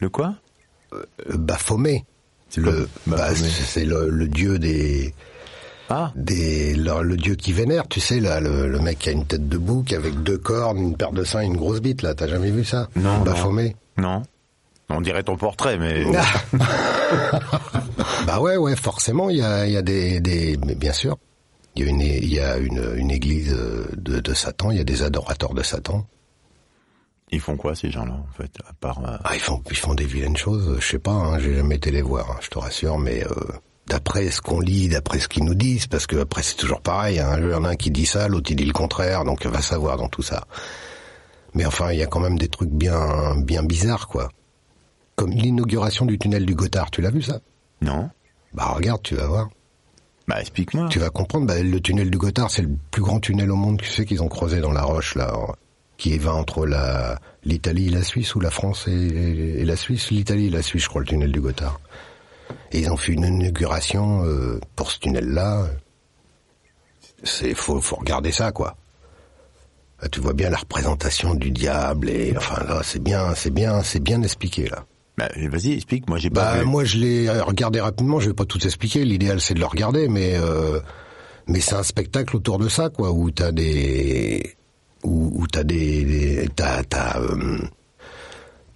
Le 0.00 0.08
quoi? 0.08 0.34
Baphomet, 1.34 2.04
C'est 2.50 2.60
le 2.60 2.88
bah, 3.06 3.34
c'est 3.34 3.84
le, 3.84 4.08
le 4.10 4.28
dieu 4.28 4.58
des 4.58 5.14
Ah, 5.88 6.12
des 6.16 6.74
le, 6.74 7.02
le 7.02 7.16
dieu 7.16 7.34
qui 7.34 7.52
vénère, 7.52 7.88
tu 7.88 8.00
sais 8.00 8.20
là, 8.20 8.40
le, 8.40 8.68
le 8.68 8.78
mec 8.78 8.98
qui 8.98 9.08
a 9.08 9.12
une 9.12 9.26
tête 9.26 9.48
de 9.48 9.58
bouc 9.58 9.92
avec 9.92 10.22
deux 10.22 10.38
cornes, 10.38 10.78
une 10.78 10.96
paire 10.96 11.12
de 11.12 11.24
seins, 11.24 11.42
et 11.42 11.46
une 11.46 11.56
grosse 11.56 11.80
bite 11.80 12.02
là. 12.02 12.14
T'as 12.14 12.28
jamais 12.28 12.50
vu 12.50 12.64
ça? 12.64 12.88
Non. 12.96 13.20
Baphomet. 13.22 13.74
non. 13.96 14.22
On 14.94 15.00
dirait 15.00 15.22
ton 15.22 15.38
portrait, 15.38 15.78
mais... 15.78 16.04
Bah 18.26 18.40
ouais, 18.40 18.56
ouais, 18.58 18.76
forcément, 18.76 19.30
il 19.30 19.38
y 19.38 19.42
a, 19.42 19.66
il 19.66 19.72
y 19.72 19.76
a 19.76 19.82
des, 19.82 20.20
des, 20.20 20.58
mais 20.66 20.74
bien 20.74 20.92
sûr, 20.92 21.16
il 21.76 21.84
y 21.84 21.86
a 21.86 21.90
une, 21.90 22.00
il 22.00 22.32
y 22.32 22.40
a 22.40 22.56
une, 22.58 22.92
une 22.96 23.10
église 23.10 23.56
de, 23.96 24.20
de 24.20 24.34
Satan, 24.34 24.70
il 24.70 24.78
y 24.78 24.80
a 24.80 24.84
des 24.84 25.02
adorateurs 25.02 25.54
de 25.54 25.62
Satan. 25.62 26.06
Ils 27.32 27.40
font 27.40 27.56
quoi, 27.56 27.74
ces 27.74 27.90
gens-là, 27.90 28.12
en 28.12 28.32
fait 28.36 28.50
À 28.68 28.72
part... 28.74 28.98
euh, 29.04 29.16
Ah, 29.24 29.34
ils 29.34 29.40
font, 29.40 29.62
ils 29.70 29.76
font 29.76 29.94
des 29.94 30.04
vilaines 30.04 30.36
choses. 30.36 30.78
Je 30.80 30.86
sais 30.86 30.98
pas, 30.98 31.12
hein, 31.12 31.38
j'ai 31.38 31.54
jamais 31.54 31.76
été 31.76 31.90
les 31.90 32.02
voir, 32.02 32.30
hein, 32.30 32.36
je 32.42 32.48
te 32.48 32.58
rassure, 32.58 32.98
mais 32.98 33.24
euh, 33.24 33.30
d'après 33.86 34.30
ce 34.30 34.40
qu'on 34.42 34.60
lit, 34.60 34.88
d'après 34.90 35.18
ce 35.18 35.28
qu'ils 35.28 35.44
nous 35.44 35.54
disent, 35.54 35.86
parce 35.86 36.06
que 36.06 36.16
après 36.16 36.42
c'est 36.42 36.56
toujours 36.56 36.82
pareil. 36.82 37.18
Hein, 37.20 37.36
il 37.38 37.50
y 37.50 37.54
en 37.54 37.64
a 37.64 37.70
un 37.70 37.76
qui 37.76 37.90
dit 37.90 38.04
ça, 38.06 38.28
l'autre 38.28 38.50
il 38.50 38.56
dit 38.56 38.66
le 38.66 38.72
contraire, 38.74 39.24
donc 39.24 39.46
va 39.46 39.62
savoir 39.62 39.96
dans 39.96 40.08
tout 40.08 40.22
ça. 40.22 40.44
Mais 41.54 41.64
enfin, 41.66 41.90
il 41.92 41.98
y 41.98 42.02
a 42.02 42.06
quand 42.06 42.20
même 42.20 42.38
des 42.38 42.48
trucs 42.48 42.70
bien, 42.70 43.34
bien 43.40 43.62
bizarres, 43.62 44.08
quoi. 44.08 44.28
Comme 45.16 45.30
l'inauguration 45.30 46.04
du 46.06 46.18
tunnel 46.18 46.46
du 46.46 46.54
Gothard, 46.54 46.90
tu 46.90 47.00
l'as 47.02 47.10
vu 47.10 47.22
ça? 47.22 47.40
Non 47.80 48.10
Bah 48.54 48.72
regarde, 48.74 49.02
tu 49.02 49.14
vas 49.14 49.26
voir. 49.26 49.48
Bah, 50.28 50.40
explique-moi. 50.40 50.88
Tu 50.88 50.98
vas 50.98 51.10
comprendre, 51.10 51.46
bah, 51.46 51.60
le 51.62 51.80
tunnel 51.80 52.10
du 52.10 52.16
Gothard, 52.16 52.50
c'est 52.50 52.62
le 52.62 52.70
plus 52.90 53.02
grand 53.02 53.20
tunnel 53.20 53.50
au 53.50 53.56
monde, 53.56 53.80
tu 53.80 53.88
sais, 53.88 54.04
qu'ils 54.04 54.22
ont 54.22 54.28
creusé 54.28 54.60
dans 54.60 54.70
la 54.72 54.82
roche, 54.82 55.14
là, 55.16 55.34
qui 56.02 56.18
va 56.18 56.34
entre 56.34 56.66
la 56.66 57.20
l'Italie 57.44 57.86
et 57.86 57.90
la 57.90 58.02
Suisse, 58.02 58.34
ou 58.34 58.40
la 58.40 58.50
France 58.50 58.88
et, 58.88 59.60
et 59.60 59.64
la 59.64 59.76
Suisse, 59.76 60.10
l'Italie 60.10 60.46
et 60.48 60.50
la 60.50 60.62
Suisse, 60.62 60.82
je 60.82 60.88
crois, 60.88 61.00
le 61.00 61.06
tunnel 61.06 61.30
du 61.30 61.40
Gothard. 61.40 61.80
Et 62.72 62.80
ils 62.80 62.90
ont 62.90 62.96
fait 62.96 63.12
une 63.12 63.24
inauguration 63.24 64.24
euh, 64.24 64.58
pour 64.74 64.90
ce 64.90 64.98
tunnel-là. 64.98 65.66
C'est 67.22 67.54
faut, 67.54 67.80
faut 67.80 67.96
regarder 67.96 68.32
ça, 68.32 68.50
quoi. 68.50 68.76
Là, 70.00 70.08
tu 70.08 70.18
vois 70.20 70.32
bien 70.32 70.50
la 70.50 70.56
représentation 70.58 71.34
du 71.34 71.52
diable 71.52 72.10
et 72.10 72.34
enfin 72.36 72.64
là, 72.64 72.80
c'est 72.82 73.02
bien, 73.02 73.34
c'est 73.36 73.50
bien, 73.54 73.82
c'est 73.84 74.00
bien 74.02 74.22
expliqué 74.22 74.66
là. 74.68 74.84
Bah, 75.16 75.28
vas-y, 75.50 75.72
explique. 75.74 76.08
Moi, 76.08 76.18
j'ai 76.18 76.30
pas 76.30 76.54
Bah 76.54 76.58
vu. 76.60 76.64
moi 76.66 76.84
je 76.84 76.96
l'ai 76.98 77.30
regardé 77.30 77.80
rapidement, 77.80 78.18
je 78.18 78.28
vais 78.30 78.34
pas 78.34 78.44
tout 78.46 78.64
expliquer, 78.66 79.04
l'idéal 79.04 79.40
c'est 79.40 79.54
de 79.54 79.60
le 79.60 79.66
regarder 79.66 80.08
mais 80.08 80.32
euh, 80.34 80.80
mais 81.46 81.60
c'est 81.60 81.76
un 81.76 81.84
spectacle 81.84 82.34
autour 82.34 82.58
de 82.58 82.68
ça 82.68 82.88
quoi 82.90 83.12
où 83.12 83.30
t'as 83.30 83.52
des 83.52 84.56
où, 85.02 85.32
où 85.34 85.46
t'as 85.46 85.64
des, 85.64 86.04
des 86.04 86.48
t'as 86.54 86.82
t'as 86.84 87.18
euh, 87.20 87.58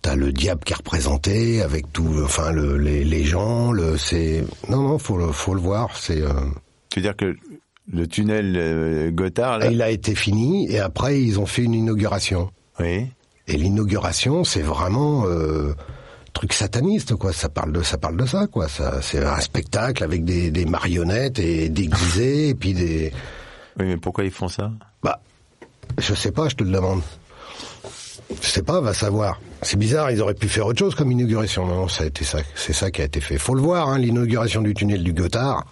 t'as 0.02 0.14
le 0.14 0.32
diable 0.32 0.62
qui 0.64 0.72
est 0.72 0.76
représenté 0.76 1.62
avec 1.62 1.92
tout 1.92 2.20
enfin 2.24 2.52
le, 2.52 2.76
les, 2.78 3.04
les 3.04 3.24
gens 3.24 3.72
le 3.72 3.96
c'est 3.96 4.44
non 4.68 4.82
non 4.82 4.98
faut 4.98 5.16
le 5.18 5.32
faut 5.32 5.54
le 5.54 5.60
voir 5.60 5.96
c'est 5.96 6.20
euh, 6.22 6.32
Tu 6.90 7.00
veux 7.00 7.02
dire 7.02 7.16
que 7.16 7.36
le 7.92 8.06
tunnel 8.08 8.54
euh, 8.56 9.10
Gothard, 9.10 9.58
là... 9.58 9.70
il 9.70 9.80
a 9.82 9.90
été 9.90 10.14
fini 10.14 10.70
et 10.70 10.80
après 10.80 11.22
ils 11.22 11.38
ont 11.38 11.46
fait 11.46 11.62
une 11.62 11.74
inauguration. 11.74 12.50
Oui. 12.80 13.06
et 13.48 13.56
l'inauguration 13.56 14.44
c'est 14.44 14.60
vraiment 14.62 15.24
euh, 15.26 15.72
truc 16.34 16.52
sataniste 16.52 17.14
quoi. 17.14 17.32
Ça 17.32 17.48
parle 17.48 17.72
de 17.72 17.82
ça 17.82 17.96
parle 17.96 18.16
de 18.16 18.26
ça 18.26 18.46
quoi. 18.48 18.68
Ça 18.68 19.00
c'est 19.02 19.24
un 19.24 19.40
spectacle 19.40 20.04
avec 20.04 20.24
des, 20.24 20.50
des 20.50 20.66
marionnettes 20.66 21.38
et 21.38 21.68
déguisés 21.68 22.48
et 22.50 22.54
puis 22.54 22.74
des 22.74 23.12
Oui, 23.78 23.86
mais 23.86 23.96
pourquoi 23.96 24.24
ils 24.24 24.30
font 24.30 24.48
ça? 24.48 24.70
Bah 25.02 25.20
je 25.98 26.14
sais 26.14 26.32
pas 26.32 26.48
je 26.48 26.56
te 26.56 26.64
le 26.64 26.70
demande. 26.70 27.00
Je 28.42 28.48
sais 28.48 28.62
pas 28.62 28.80
va 28.80 28.92
savoir. 28.92 29.40
C'est 29.62 29.78
bizarre 29.78 30.10
ils 30.10 30.20
auraient 30.20 30.34
pu 30.34 30.48
faire 30.48 30.66
autre 30.66 30.78
chose 30.78 30.94
comme 30.94 31.12
inauguration. 31.12 31.66
Non 31.66 31.88
ça 31.88 32.04
a 32.04 32.06
été 32.06 32.24
ça 32.24 32.38
c'est 32.54 32.72
ça 32.72 32.90
qui 32.90 33.02
a 33.02 33.04
été 33.04 33.20
fait. 33.20 33.38
Faut 33.38 33.54
le 33.54 33.62
voir 33.62 33.88
hein, 33.88 33.98
l'inauguration 33.98 34.62
du 34.62 34.74
tunnel 34.74 35.02
du 35.02 35.12
Gothard. 35.12 35.64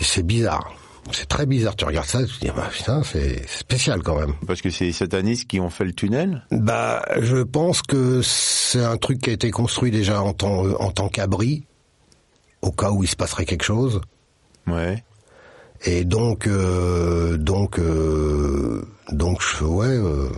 C'est 0.00 0.26
bizarre. 0.26 0.72
C'est 1.10 1.26
très 1.26 1.46
bizarre 1.46 1.74
tu 1.74 1.84
regardes 1.84 2.06
ça 2.06 2.24
tu 2.24 2.38
te 2.38 2.46
dis 2.46 2.52
bah, 2.54 2.68
putain 2.70 3.02
c'est 3.02 3.48
spécial 3.48 4.02
quand 4.02 4.18
même. 4.18 4.34
Parce 4.46 4.62
que 4.62 4.70
c'est 4.70 4.84
les 4.84 4.92
satanistes 4.92 5.48
qui 5.48 5.58
ont 5.58 5.70
fait 5.70 5.84
le 5.84 5.92
tunnel? 5.92 6.44
Bah, 6.50 7.04
je 7.20 7.38
pense 7.38 7.82
que 7.82 8.20
c'est 8.22 8.84
un 8.84 8.96
truc 8.96 9.20
qui 9.20 9.30
a 9.30 9.32
été 9.32 9.50
construit 9.50 9.90
déjà 9.90 10.22
en 10.22 10.32
tant, 10.32 10.64
en 10.80 10.90
tant 10.92 11.08
qu'abri, 11.08 11.66
au 12.62 12.70
cas 12.70 12.90
où 12.90 13.02
il 13.02 13.08
se 13.08 13.16
passerait 13.16 13.44
quelque 13.44 13.64
chose. 13.64 14.00
Ouais. 14.66 15.02
Et 15.84 16.04
donc, 16.04 16.46
euh, 16.46 17.36
donc, 17.36 17.78
euh, 17.78 18.84
donc, 19.10 19.42
ouais, 19.62 19.86
euh, 19.88 20.28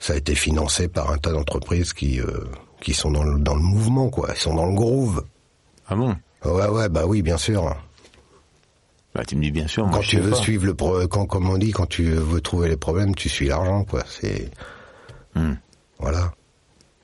ça 0.00 0.14
a 0.14 0.16
été 0.16 0.34
financé 0.34 0.88
par 0.88 1.10
un 1.10 1.18
tas 1.18 1.32
d'entreprises 1.32 1.92
qui, 1.92 2.20
euh, 2.20 2.26
qui 2.80 2.94
sont 2.94 3.10
dans 3.10 3.22
le, 3.24 3.38
dans 3.38 3.54
le 3.54 3.60
mouvement, 3.62 4.08
quoi. 4.08 4.30
Ils 4.34 4.40
sont 4.40 4.54
dans 4.54 4.66
le 4.66 4.74
groove. 4.74 5.24
Ah 5.88 5.94
bon? 5.96 6.16
Ouais, 6.44 6.68
ouais, 6.68 6.88
bah 6.88 7.04
oui, 7.06 7.20
bien 7.22 7.36
sûr. 7.38 7.76
Bah, 9.14 9.24
tu 9.24 9.36
me 9.36 9.42
dis 9.42 9.50
bien 9.50 9.66
sûr, 9.68 9.84
moi, 9.86 9.96
Quand 9.96 10.02
je 10.02 10.08
tu 10.10 10.18
veux 10.20 10.30
pas. 10.30 10.36
suivre 10.36 10.66
le, 10.66 10.74
pro- 10.74 11.06
quand, 11.06 11.26
comme 11.26 11.48
on 11.48 11.58
dit, 11.58 11.70
quand 11.72 11.86
tu 11.86 12.04
veux 12.04 12.40
trouver 12.40 12.68
les 12.68 12.76
problèmes, 12.76 13.14
tu 13.14 13.28
suis 13.28 13.48
l'argent, 13.48 13.84
quoi. 13.84 14.02
C'est, 14.08 14.50
Hmm. 15.36 15.54
voilà. 15.98 16.32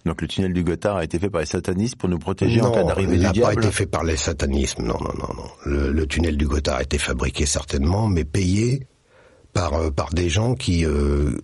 Donc 0.07 0.23
le 0.23 0.29
tunnel 0.29 0.53
du 0.53 0.65
Gothard 0.65 0.97
a 0.97 1.05
été 1.05 1.19
fait 1.19 1.29
par 1.29 1.41
les 1.41 1.47
satanistes 1.47 1.97
pour 1.97 2.09
nous 2.09 2.19
protéger 2.19 2.61
en 2.63 2.71
cas 2.71 2.85
d'arrivée 2.85 3.17
il 3.17 3.19
du 3.19 3.25
n'a 3.25 3.29
pas 3.29 3.35
diable 3.35 3.65
été 3.65 3.71
fait 3.73 3.87
par 3.87 4.03
les 4.03 4.17
satanismes. 4.17 4.83
Non, 4.85 4.97
non, 5.01 5.13
non, 5.19 5.35
non. 5.35 5.51
Le, 5.67 5.93
le 5.93 6.07
tunnel 6.07 6.37
du 6.37 6.47
Gothard 6.47 6.77
a 6.77 6.83
été 6.83 6.97
fabriqué 6.99 7.45
certainement, 7.45 8.09
mais 8.09 8.25
payé 8.25 8.87
par 9.53 9.75
euh, 9.75 9.91
par 9.91 10.11
des 10.11 10.29
gens 10.29 10.55
qui, 10.55 10.85
euh, 10.87 11.39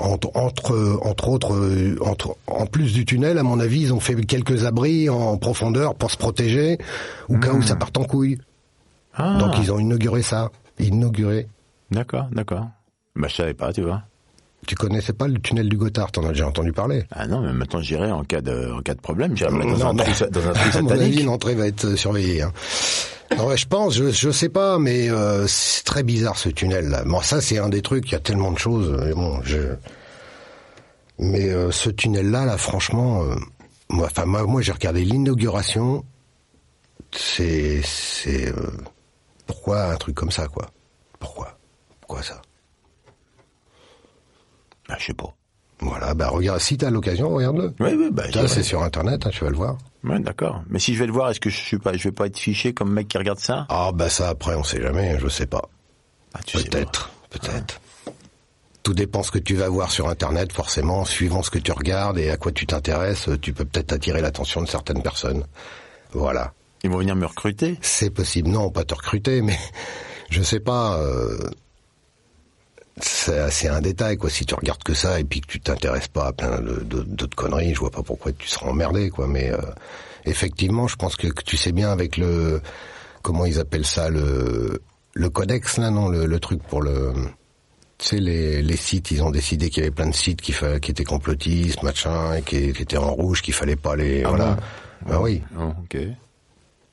entre 0.00 0.30
entre 0.34 0.98
entre 1.02 1.28
autres, 1.28 1.54
euh, 1.54 1.96
entre 2.00 2.36
en 2.46 2.66
plus 2.66 2.92
du 2.94 3.04
tunnel, 3.04 3.38
à 3.38 3.42
mon 3.42 3.60
avis, 3.60 3.82
ils 3.82 3.92
ont 3.92 4.00
fait 4.00 4.14
quelques 4.24 4.64
abris 4.64 5.08
en 5.08 5.36
profondeur 5.36 5.94
pour 5.94 6.10
se 6.10 6.16
protéger, 6.16 6.78
au 7.28 7.38
cas 7.38 7.52
où 7.52 7.62
ça 7.62 7.76
parte 7.76 7.96
en 7.98 8.04
couille. 8.04 8.38
Ah, 9.14 9.36
Donc 9.38 9.58
ils 9.58 9.72
ont 9.72 9.78
inauguré 9.78 10.22
ça. 10.22 10.50
Inauguré. 10.78 11.48
D'accord, 11.90 12.28
d'accord. 12.30 12.68
Bah, 13.16 13.26
je 13.28 13.34
savais 13.34 13.54
pas, 13.54 13.72
tu 13.72 13.82
vois. 13.82 14.02
Tu 14.68 14.74
connaissais 14.74 15.14
pas 15.14 15.26
le 15.28 15.38
tunnel 15.40 15.66
du 15.70 15.78
Gothard 15.78 16.12
T'en 16.12 16.24
as 16.26 16.28
déjà 16.28 16.46
entendu 16.46 16.72
parler 16.74 17.04
Ah 17.10 17.26
non, 17.26 17.40
mais 17.40 17.54
maintenant 17.54 17.80
j'irai 17.80 18.12
en 18.12 18.22
cas 18.22 18.42
de, 18.42 18.70
en 18.70 18.82
cas 18.82 18.94
de 18.94 19.00
problème, 19.00 19.34
j'irai 19.34 19.50
dans, 19.50 19.56
Non, 19.64 19.86
un 19.88 19.92
mais- 19.94 20.04
trou, 20.04 20.26
dans 20.30 20.46
un 20.46 20.52
trou 20.52 20.60
À 20.78 20.82
mon 20.82 20.90
avis, 20.90 20.98
satanique. 21.00 21.24
l'entrée 21.24 21.54
va 21.54 21.66
être 21.66 21.86
euh, 21.86 21.96
surveillée. 21.96 22.42
Hein. 22.42 22.52
Non, 23.38 23.46
ouais, 23.46 23.56
je 23.56 23.66
pense, 23.66 23.94
je, 23.94 24.10
je 24.10 24.30
sais 24.30 24.50
pas, 24.50 24.78
mais 24.78 25.08
euh, 25.10 25.46
c'est 25.46 25.84
très 25.84 26.02
bizarre 26.02 26.36
ce 26.36 26.50
tunnel. 26.50 26.88
là. 26.90 27.02
Bon, 27.06 27.22
ça 27.22 27.40
c'est 27.40 27.56
un 27.58 27.70
des 27.70 27.80
trucs. 27.80 28.08
Il 28.10 28.12
y 28.12 28.16
a 28.16 28.20
tellement 28.20 28.52
de 28.52 28.58
choses. 28.58 28.94
Mais 29.04 29.14
bon, 29.14 29.40
je. 29.42 29.58
Mais 31.18 31.48
euh, 31.48 31.70
ce 31.70 31.88
tunnel-là, 31.88 32.44
là, 32.44 32.58
franchement, 32.58 33.22
euh, 33.22 33.34
moi, 33.88 34.06
enfin 34.10 34.26
moi, 34.26 34.44
moi 34.44 34.60
j'ai 34.60 34.72
regardé 34.72 35.02
l'inauguration. 35.02 36.04
C'est, 37.12 37.80
c'est 37.84 38.48
euh, 38.48 38.66
pourquoi 39.46 39.84
un 39.92 39.96
truc 39.96 40.14
comme 40.14 40.30
ça, 40.30 40.46
quoi? 40.46 40.66
Pourquoi? 41.18 41.58
Pourquoi 42.00 42.22
ça? 42.22 42.42
Ah, 44.88 44.96
je 44.98 45.06
sais 45.06 45.14
pas. 45.14 45.34
Voilà, 45.80 46.12
bah 46.14 46.28
regarde, 46.28 46.58
si 46.60 46.76
t'as 46.76 46.90
l'occasion, 46.90 47.30
regarde-le. 47.30 47.72
Oui, 47.78 47.90
oui, 47.96 48.08
bah, 48.10 48.24
Ça, 48.24 48.30
j'irai. 48.32 48.48
c'est 48.48 48.62
sur 48.64 48.82
internet, 48.82 49.26
hein, 49.26 49.30
tu 49.32 49.44
vas 49.44 49.50
le 49.50 49.56
voir. 49.56 49.78
Ouais, 50.02 50.18
d'accord. 50.18 50.62
Mais 50.68 50.78
si 50.80 50.94
je 50.94 50.98
vais 50.98 51.06
le 51.06 51.12
voir, 51.12 51.30
est-ce 51.30 51.38
que 51.40 51.50
je 51.50 51.56
suis 51.56 51.78
pas, 51.78 51.92
je 51.92 52.02
vais 52.04 52.12
pas 52.12 52.26
être 52.26 52.38
fiché 52.38 52.72
comme 52.74 52.92
mec 52.92 53.06
qui 53.08 53.16
regarde 53.18 53.38
ça? 53.38 53.66
Ah 53.68 53.90
bah 53.94 54.08
ça 54.10 54.28
après 54.30 54.54
on 54.56 54.64
sait 54.64 54.80
jamais, 54.82 55.18
je 55.20 55.28
sais 55.28 55.46
pas. 55.46 55.62
Ah, 56.34 56.40
tu 56.44 56.58
sais 56.58 56.64
Peut-être, 56.68 57.10
peut-être. 57.30 57.80
Tout 58.82 58.94
dépend 58.94 59.22
ce 59.22 59.30
que 59.30 59.38
tu 59.38 59.54
vas 59.54 59.68
voir 59.68 59.90
sur 59.92 60.08
internet, 60.08 60.52
forcément, 60.52 61.04
suivant 61.04 61.42
ce 61.42 61.50
que 61.50 61.58
tu 61.58 61.70
regardes 61.72 62.18
et 62.18 62.30
à 62.30 62.36
quoi 62.36 62.50
tu 62.52 62.66
t'intéresses, 62.66 63.28
tu 63.42 63.52
peux 63.52 63.64
peut-être 63.66 63.92
attirer 63.92 64.20
l'attention 64.22 64.62
de 64.62 64.66
certaines 64.68 65.02
personnes. 65.02 65.44
Voilà. 66.12 66.54
Ils 66.84 66.90
vont 66.90 66.98
venir 66.98 67.14
me 67.16 67.26
recruter? 67.26 67.76
C'est 67.82 68.10
possible, 68.10 68.48
non, 68.48 68.70
pas 68.70 68.84
te 68.84 68.94
recruter, 68.94 69.42
mais 69.42 69.58
je 70.30 70.42
sais 70.42 70.60
pas. 70.60 70.96
euh, 70.98 71.38
c'est 73.02 73.68
un 73.68 73.80
détail 73.80 74.16
quoi. 74.16 74.30
Si 74.30 74.44
tu 74.44 74.54
regardes 74.54 74.82
que 74.82 74.94
ça 74.94 75.20
et 75.20 75.24
puis 75.24 75.40
que 75.40 75.46
tu 75.46 75.60
t'intéresses 75.60 76.08
pas 76.08 76.26
à 76.28 76.32
plein 76.32 76.60
d'autres 76.60 77.36
conneries, 77.36 77.74
je 77.74 77.80
vois 77.80 77.90
pas 77.90 78.02
pourquoi 78.02 78.32
tu 78.32 78.48
seras 78.48 78.66
emmerdé 78.68 79.10
quoi. 79.10 79.26
Mais 79.26 79.50
euh, 79.50 79.58
effectivement, 80.24 80.88
je 80.88 80.96
pense 80.96 81.16
que, 81.16 81.28
tu 81.44 81.56
sais 81.56 81.72
bien 81.72 81.90
avec 81.90 82.16
le 82.16 82.60
comment 83.22 83.44
ils 83.44 83.58
appellent 83.58 83.86
ça 83.86 84.08
le 84.10 84.80
le 85.14 85.30
codex 85.30 85.78
là 85.78 85.90
non 85.90 86.08
le, 86.08 86.26
le 86.26 86.40
truc 86.40 86.62
pour 86.62 86.80
le 86.80 87.12
tu 87.98 88.06
sais 88.06 88.20
les, 88.20 88.62
les 88.62 88.76
sites 88.76 89.10
ils 89.10 89.22
ont 89.22 89.30
décidé 89.30 89.70
qu'il 89.70 89.82
y 89.82 89.86
avait 89.86 89.94
plein 89.94 90.06
de 90.06 90.14
sites 90.14 90.40
qui, 90.40 90.54
qui 90.80 90.90
étaient 90.90 91.04
complotistes 91.04 91.82
machin 91.82 92.34
et 92.34 92.42
qui, 92.42 92.56
étaient 92.56 92.96
en 92.96 93.12
rouge 93.12 93.42
qu'il 93.42 93.54
fallait 93.54 93.76
pas 93.76 93.96
les 93.96 94.22
ah 94.22 94.28
voilà. 94.28 94.56
bah 95.04 95.18
oui. 95.20 95.42
Oh, 95.58 95.72
ok. 95.82 95.98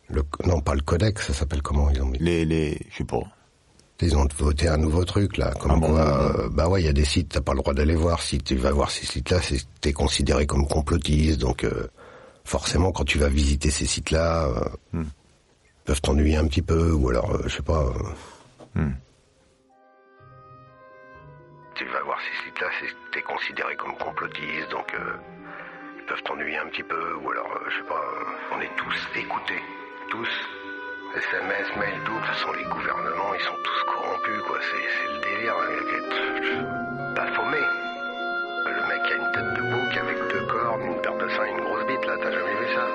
Le, 0.07 0.23
non 0.45 0.61
pas 0.61 0.73
le 0.73 0.81
codex 0.81 1.27
ça 1.27 1.33
s'appelle 1.33 1.61
comment? 1.61 1.89
Ils 1.91 2.01
ont 2.01 2.07
mis 2.07 2.19
les 2.19 2.45
les 2.45 2.79
je 2.89 2.97
sais 2.97 3.03
pas 3.03 3.19
ils 4.01 4.17
ont 4.17 4.27
voté 4.37 4.67
un 4.67 4.77
nouveau 4.77 5.05
truc 5.05 5.37
là, 5.37 5.51
comme 5.59 5.83
ah 5.83 5.87
quoi, 5.87 6.35
euh, 6.35 6.49
bah 6.49 6.67
ouais, 6.67 6.81
il 6.81 6.85
y 6.85 6.89
a 6.89 6.93
des 6.93 7.05
sites, 7.05 7.29
t'as 7.29 7.41
pas 7.41 7.53
le 7.53 7.59
droit 7.59 7.73
d'aller 7.73 7.95
voir. 7.95 8.21
Si 8.21 8.37
tu 8.39 8.55
vas 8.55 8.71
voir 8.71 8.91
ces 8.91 9.05
sites-là, 9.05 9.39
t'es 9.79 9.93
considéré 9.93 10.45
comme 10.45 10.67
complotiste, 10.67 11.39
donc 11.39 11.63
euh, 11.63 11.87
forcément 12.43 12.91
quand 12.91 13.05
tu 13.05 13.17
vas 13.17 13.29
visiter 13.29 13.71
ces 13.71 13.85
sites-là, 13.85 14.47
euh, 14.47 14.99
hmm. 14.99 15.05
peuvent 15.85 16.01
t'ennuyer 16.01 16.35
un 16.35 16.47
petit 16.47 16.61
peu, 16.61 16.91
ou 16.91 17.09
alors 17.09 17.47
je 17.47 17.55
sais 17.55 17.63
pas. 17.63 17.93
Hmm. 18.75 18.91
Tu 21.75 21.85
vas 21.85 22.03
voir 22.03 22.17
ces 22.19 22.45
sites-là, 22.45 22.67
t'es 23.13 23.21
considéré 23.21 23.75
comme 23.77 23.95
complotiste, 23.97 24.71
donc 24.71 24.93
ils 25.97 26.05
peuvent 26.05 26.23
t'ennuyer 26.23 26.57
un 26.57 26.67
petit 26.67 26.83
peu, 26.83 27.15
ou 27.15 27.31
alors 27.31 27.49
je 27.69 27.77
sais 27.77 27.87
pas. 27.87 28.01
on 28.53 28.59
est 28.59 28.75
tous 28.75 29.19
écoutés, 29.19 29.61
tous. 30.09 30.64
SMS, 31.15 31.67
mail, 31.77 32.01
tout. 32.03 32.13
De 32.13 32.17
toute 32.19 32.27
façon, 32.27 32.51
les 32.53 32.65
gouvernements, 32.65 33.33
ils 33.33 33.43
sont 33.43 33.55
tous 33.63 33.83
corrompus, 33.87 34.41
quoi. 34.47 34.57
C'est 34.61 35.13
le 35.13 35.19
délire. 35.21 35.55
Pas 35.55 37.21
hein. 37.21 37.31
Baphomet. 37.31 37.67
Le 38.65 38.81
mec 38.89 39.01
a 39.11 39.15
une 39.15 39.31
tête 39.31 39.53
de 39.55 39.61
bouc 39.71 39.97
avec 39.97 40.17
deux 40.33 40.45
cornes, 40.47 40.81
une 40.81 41.01
paire 41.01 41.17
de 41.17 41.27
seins 41.29 41.45
et 41.45 41.51
une 41.51 41.61
grosse 41.61 41.85
bite, 41.87 42.05
là. 42.05 42.15
T'as 42.21 42.31
jamais 42.31 42.55
vu 42.55 42.73
ça? 42.75 42.87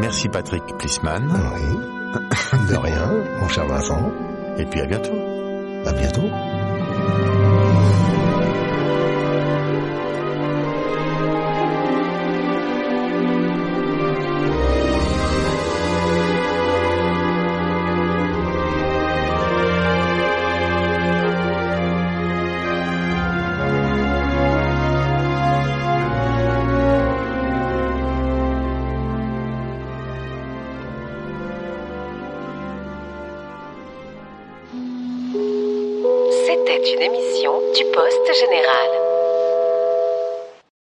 Merci 0.00 0.28
Patrick 0.28 0.64
Plisman. 0.78 1.30
Oui. 1.54 1.78
De 2.68 2.76
rien, 2.76 3.10
mon 3.40 3.48
cher 3.48 3.66
Vincent. 3.66 4.12
Et 4.56 4.64
puis 4.64 4.80
à 4.80 4.86
bientôt. 4.86 5.18
À 5.86 5.92
bientôt. 5.92 6.30